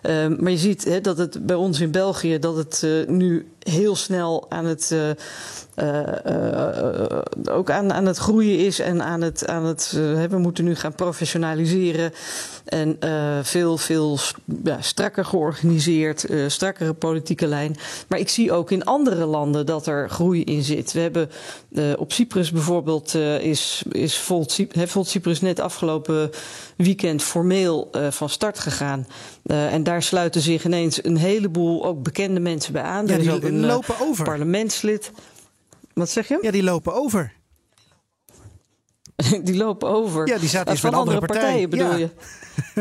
Uh, 0.02 0.26
maar 0.38 0.50
je 0.50 0.58
ziet 0.58 1.04
dat 1.04 1.18
het 1.18 1.46
bij 1.46 1.56
ons 1.56 1.80
in 1.80 1.90
België 1.90 2.38
dat 2.38 2.56
het 2.56 3.06
nu 3.06 3.48
heel 3.60 3.96
snel 3.96 4.46
aan 4.48 4.64
het 4.64 4.94
ook 7.50 7.70
aan, 7.70 7.92
aan 7.92 8.06
het 8.06 8.16
groeien 8.16 8.58
is 8.58 8.78
en 8.78 9.02
aan 9.02 9.20
het, 9.20 9.46
aan 9.46 9.64
het 9.64 9.90
we 10.30 10.38
moeten 10.38 10.64
nu 10.64 10.74
gaan 10.74 10.94
professionaliseren 10.94 12.12
en 12.64 12.96
veel, 13.42 13.76
veel 13.76 14.18
ja, 14.64 14.80
strakker 14.80 15.24
georganiseerd, 15.24 16.26
strakkere 16.46 16.92
politieke 16.92 17.46
lijn. 17.46 17.76
Maar 18.08 18.18
ik 18.18 18.28
zie 18.28 18.52
ook 18.52 18.70
in 18.70 18.84
andere 18.84 19.24
landen 19.24 19.66
dat 19.66 19.86
er 19.86 20.10
groei 20.10 20.44
in 20.44 20.62
zit. 20.62 20.92
We 20.92 21.00
hebben 21.00 21.30
op 21.98 22.12
Cyprus 22.12 22.50
bijvoorbeeld 22.50 22.79
bijvoorbeeld 22.82 23.14
uh, 23.14 23.40
is, 23.40 23.82
is 23.92 24.18
Volt, 24.18 24.58
Volt 24.72 25.08
Cyprus 25.08 25.40
net 25.40 25.60
afgelopen 25.60 26.30
weekend 26.76 27.22
formeel 27.22 27.88
uh, 27.92 28.10
van 28.10 28.28
start 28.28 28.58
gegaan. 28.58 29.06
Uh, 29.44 29.72
en 29.72 29.82
daar 29.82 30.02
sluiten 30.02 30.40
zich 30.40 30.64
ineens 30.64 31.04
een 31.04 31.16
heleboel 31.16 31.84
ook 31.84 32.02
bekende 32.02 32.40
mensen 32.40 32.72
bij 32.72 32.82
aan. 32.82 33.06
Ja, 33.06 33.12
er 33.12 33.18
die 33.18 33.32
ook 33.32 33.42
een 33.42 33.66
lopen 33.66 33.94
over. 34.00 34.24
parlementslid. 34.24 35.10
Wat 35.94 36.10
zeg 36.10 36.28
je? 36.28 36.38
Ja, 36.42 36.50
die 36.50 36.62
lopen 36.62 36.94
over. 36.94 37.32
die 39.42 39.56
lopen 39.56 39.88
over. 39.88 40.28
Ja, 40.28 40.38
die 40.38 40.48
zaten 40.48 40.76
van 40.76 40.94
andere, 40.94 41.16
andere 41.16 41.32
partijen, 41.32 41.70
bedoel 41.70 41.90
ja. 41.90 41.96
je? 41.96 42.10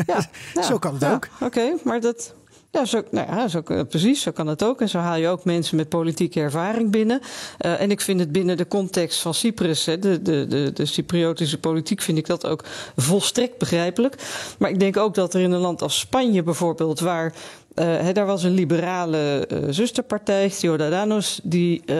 Ja, 0.05 0.29
ja, 0.53 0.61
Zo 0.61 0.77
kan 0.77 0.93
het 0.93 1.05
ook. 1.05 1.27
Oké, 1.39 1.73
maar 1.83 1.99
dat. 1.99 2.33
Ja, 2.71 2.85
zo, 2.85 3.03
nou 3.11 3.27
ja 3.27 3.47
zo, 3.47 3.61
precies, 3.89 4.21
zo 4.21 4.31
kan 4.31 4.47
het 4.47 4.63
ook. 4.63 4.81
En 4.81 4.89
zo 4.89 4.97
haal 4.97 5.17
je 5.17 5.27
ook 5.27 5.43
mensen 5.43 5.75
met 5.75 5.89
politieke 5.89 6.39
ervaring 6.39 6.91
binnen. 6.91 7.19
Uh, 7.65 7.81
en 7.81 7.91
ik 7.91 8.01
vind 8.01 8.19
het 8.19 8.31
binnen 8.31 8.57
de 8.57 8.67
context 8.67 9.19
van 9.19 9.33
Cyprus, 9.33 9.85
hè, 9.85 9.99
de, 9.99 10.21
de, 10.21 10.47
de, 10.47 10.71
de 10.73 10.85
Cypriotische 10.85 11.59
politiek, 11.59 12.01
vind 12.01 12.17
ik 12.17 12.25
dat 12.25 12.45
ook 12.45 12.63
volstrekt 12.95 13.57
begrijpelijk. 13.57 14.15
Maar 14.59 14.69
ik 14.69 14.79
denk 14.79 14.97
ook 14.97 15.15
dat 15.15 15.33
er 15.33 15.41
in 15.41 15.51
een 15.51 15.59
land 15.59 15.81
als 15.81 15.99
Spanje 15.99 16.43
bijvoorbeeld, 16.43 16.99
waar 16.99 17.33
he, 17.75 18.11
daar 18.11 18.25
was 18.25 18.43
een 18.43 18.53
liberale 18.53 19.47
uh, 19.51 19.57
zusterpartij, 19.69 20.49
Ciudadanos, 20.49 21.39
die, 21.43 21.81
uh, 21.85 21.95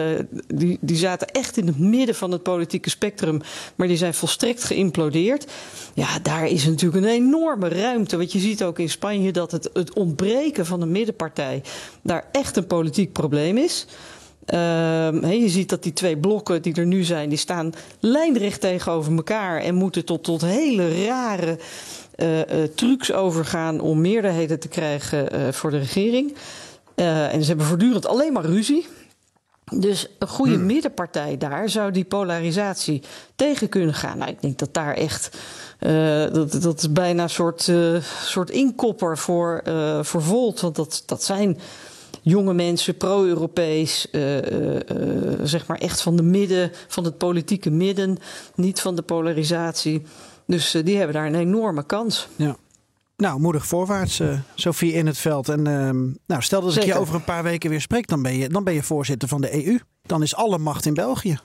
die, 0.54 0.78
die 0.80 0.96
zaten 0.96 1.28
echt 1.28 1.56
in 1.56 1.66
het 1.66 1.78
midden 1.78 2.14
van 2.14 2.32
het 2.32 2.42
politieke 2.42 2.90
spectrum, 2.90 3.40
maar 3.74 3.88
die 3.88 3.96
zijn 3.96 4.14
volstrekt 4.14 4.64
geïmplodeerd. 4.64 5.46
Ja, 5.94 6.18
daar 6.22 6.46
is 6.46 6.66
natuurlijk 6.66 7.04
een 7.04 7.10
enorme 7.10 7.68
ruimte. 7.68 8.16
Want 8.16 8.32
je 8.32 8.38
ziet 8.38 8.64
ook 8.64 8.78
in 8.78 8.90
Spanje 8.90 9.32
dat 9.32 9.50
het, 9.50 9.70
het 9.72 9.92
ontbreken 9.92 10.66
van 10.66 10.82
een 10.82 10.90
middenpartij 10.90 11.62
daar 12.02 12.24
echt 12.32 12.56
een 12.56 12.66
politiek 12.66 13.12
probleem 13.12 13.56
is. 13.56 13.86
He, 14.46 15.32
je 15.32 15.48
ziet 15.48 15.68
dat 15.68 15.82
die 15.82 15.92
twee 15.92 16.18
blokken 16.18 16.62
die 16.62 16.74
er 16.74 16.86
nu 16.86 17.02
zijn, 17.02 17.28
die 17.28 17.38
staan 17.38 17.72
lijnrecht 18.00 18.60
tegenover 18.60 19.16
elkaar 19.16 19.60
en 19.60 19.74
moeten 19.74 20.04
tot, 20.04 20.24
tot 20.24 20.40
hele 20.40 21.04
rare 21.04 21.58
trucs 22.74 23.12
overgaan 23.12 23.80
om 23.80 24.00
meerderheden 24.00 24.60
te 24.60 24.68
krijgen 24.68 25.34
uh, 25.34 25.52
voor 25.52 25.70
de 25.70 25.78
regering. 25.78 26.34
en 26.94 27.42
ze 27.42 27.48
hebben 27.48 27.66
voortdurend 27.66 28.06
alleen 28.06 28.32
maar 28.32 28.44
ruzie. 28.44 28.86
Dus 29.72 30.06
een 30.18 30.28
goede 30.28 30.54
hmm. 30.54 30.66
middenpartij 30.66 31.36
daar 31.38 31.68
zou 31.68 31.90
die 31.90 32.04
polarisatie 32.04 33.02
tegen 33.36 33.68
kunnen 33.68 33.94
gaan. 33.94 34.18
Nou, 34.18 34.30
ik 34.30 34.40
denk 34.40 34.58
dat 34.58 34.74
daar 34.74 34.94
echt. 34.94 35.38
dat, 36.32 36.62
dat 36.62 36.78
is 36.78 36.92
bijna 36.92 37.22
een 37.22 37.30
soort, 37.30 37.70
soort 38.22 38.50
inkopper 38.50 39.18
voor, 39.18 39.62
voor 40.00 40.22
Volt. 40.22 40.60
Want 40.60 40.76
dat, 40.76 41.02
dat 41.06 41.22
zijn 41.22 41.58
jonge 42.22 42.54
mensen, 42.54 42.96
pro-Europees, 42.96 44.06
zeg 45.42 45.66
maar 45.66 45.78
echt 45.78 46.02
van 46.02 46.16
de 46.16 46.22
midden, 46.22 46.70
van 46.88 47.04
het 47.04 47.18
politieke 47.18 47.70
midden, 47.70 48.18
niet 48.54 48.80
van 48.80 48.94
de 48.94 49.02
polarisatie. 49.02 50.02
Dus 50.50 50.74
uh, 50.74 50.84
die 50.84 50.96
hebben 50.96 51.14
daar 51.14 51.26
een 51.26 51.34
enorme 51.34 51.86
kans. 51.86 52.28
Ja. 52.36 52.56
Nou, 53.16 53.40
moedig 53.40 53.66
voorwaarts, 53.66 54.20
uh, 54.20 54.38
Sophie 54.54 54.92
in 54.92 55.06
het 55.06 55.18
veld. 55.18 55.48
En 55.48 55.58
uh, 55.58 55.90
nou, 56.26 56.42
stel 56.42 56.60
dat 56.60 56.72
Zeker. 56.72 56.88
ik 56.88 56.94
je 56.94 57.00
over 57.00 57.14
een 57.14 57.24
paar 57.24 57.42
weken 57.42 57.70
weer 57.70 57.80
spreek, 57.80 58.06
dan 58.06 58.22
ben, 58.22 58.36
je, 58.36 58.48
dan 58.48 58.64
ben 58.64 58.74
je 58.74 58.82
voorzitter 58.82 59.28
van 59.28 59.40
de 59.40 59.66
EU. 59.66 59.78
Dan 60.02 60.22
is 60.22 60.34
alle 60.34 60.58
macht 60.58 60.86
in 60.86 60.94
België. 60.94 61.38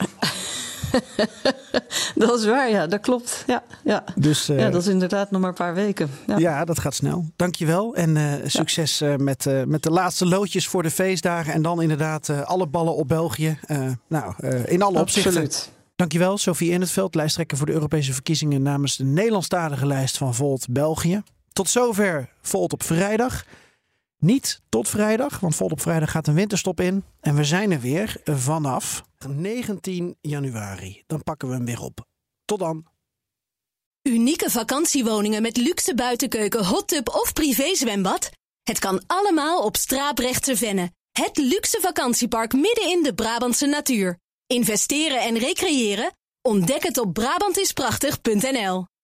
dat 2.15 2.39
is 2.39 2.45
waar, 2.45 2.69
ja, 2.69 2.87
dat 2.87 2.99
klopt. 2.99 3.43
Ja, 3.47 3.63
ja. 3.83 4.03
Dus, 4.15 4.49
uh, 4.49 4.59
ja 4.59 4.69
dat 4.69 4.81
is 4.81 4.87
inderdaad 4.87 5.31
nog 5.31 5.41
maar 5.41 5.49
een 5.49 5.55
paar 5.55 5.73
weken. 5.73 6.09
Ja, 6.27 6.37
ja 6.37 6.65
dat 6.65 6.79
gaat 6.79 6.95
snel. 6.95 7.25
Dankjewel 7.35 7.95
en 7.95 8.15
uh, 8.15 8.33
succes 8.45 8.99
ja. 8.99 9.11
uh, 9.11 9.17
met, 9.17 9.45
met 9.65 9.83
de 9.83 9.91
laatste 9.91 10.25
loodjes 10.25 10.67
voor 10.67 10.83
de 10.83 10.91
feestdagen. 10.91 11.53
En 11.53 11.61
dan 11.61 11.81
inderdaad 11.81 12.45
alle 12.45 12.67
ballen 12.67 12.95
op 12.95 13.07
België. 13.07 13.59
nou, 14.07 14.33
in 14.65 14.81
alle 14.81 14.99
Absoluut. 14.99 15.37
opzichten. 15.37 15.73
Dankjewel, 15.95 16.37
Sophie 16.37 16.71
in 16.71 16.81
het 16.81 16.91
veld, 16.91 17.15
lijsttrekker 17.15 17.57
voor 17.57 17.65
de 17.65 17.71
Europese 17.71 18.13
verkiezingen 18.13 18.61
namens 18.61 18.95
de 18.95 19.03
Nederlandstalige 19.03 19.85
lijst 19.85 20.17
van 20.17 20.35
Volt 20.35 20.67
België. 20.69 21.23
Tot 21.53 21.69
zover 21.69 22.29
Volt 22.41 22.73
op 22.73 22.83
vrijdag. 22.83 23.45
Niet 24.17 24.61
tot 24.69 24.89
vrijdag, 24.89 25.39
want 25.39 25.55
Volt 25.55 25.71
op 25.71 25.81
vrijdag 25.81 26.11
gaat 26.11 26.27
een 26.27 26.33
winterstop 26.33 26.79
in. 26.79 27.03
En 27.19 27.35
we 27.35 27.43
zijn 27.43 27.71
er 27.71 27.79
weer 27.79 28.21
vanaf 28.23 29.03
19 29.27 30.15
januari. 30.21 31.03
Dan 31.07 31.23
pakken 31.23 31.47
we 31.47 31.53
hem 31.53 31.65
weer 31.65 31.81
op. 31.81 32.05
Tot 32.45 32.59
dan. 32.59 32.85
Unieke 34.01 34.49
vakantiewoningen 34.49 35.41
met 35.41 35.57
luxe 35.57 35.95
buitenkeuken, 35.95 36.65
hot 36.65 36.87
tub 36.87 37.09
of 37.09 37.33
privézwembad? 37.33 38.31
Het 38.63 38.79
kan 38.79 39.03
allemaal 39.07 39.63
op 39.63 39.77
Straaprechtse 39.77 40.57
Venne. 40.57 40.91
Het 41.11 41.37
luxe 41.37 41.79
vakantiepark 41.81 42.53
midden 42.53 42.89
in 42.89 43.03
de 43.03 43.13
Brabantse 43.13 43.65
natuur. 43.65 44.17
Investeren 44.47 45.21
en 45.21 45.37
recreëren? 45.37 46.17
Ontdek 46.41 46.83
het 46.83 46.97
op 46.97 47.13
Brabantisprachtig.nl 47.13 48.85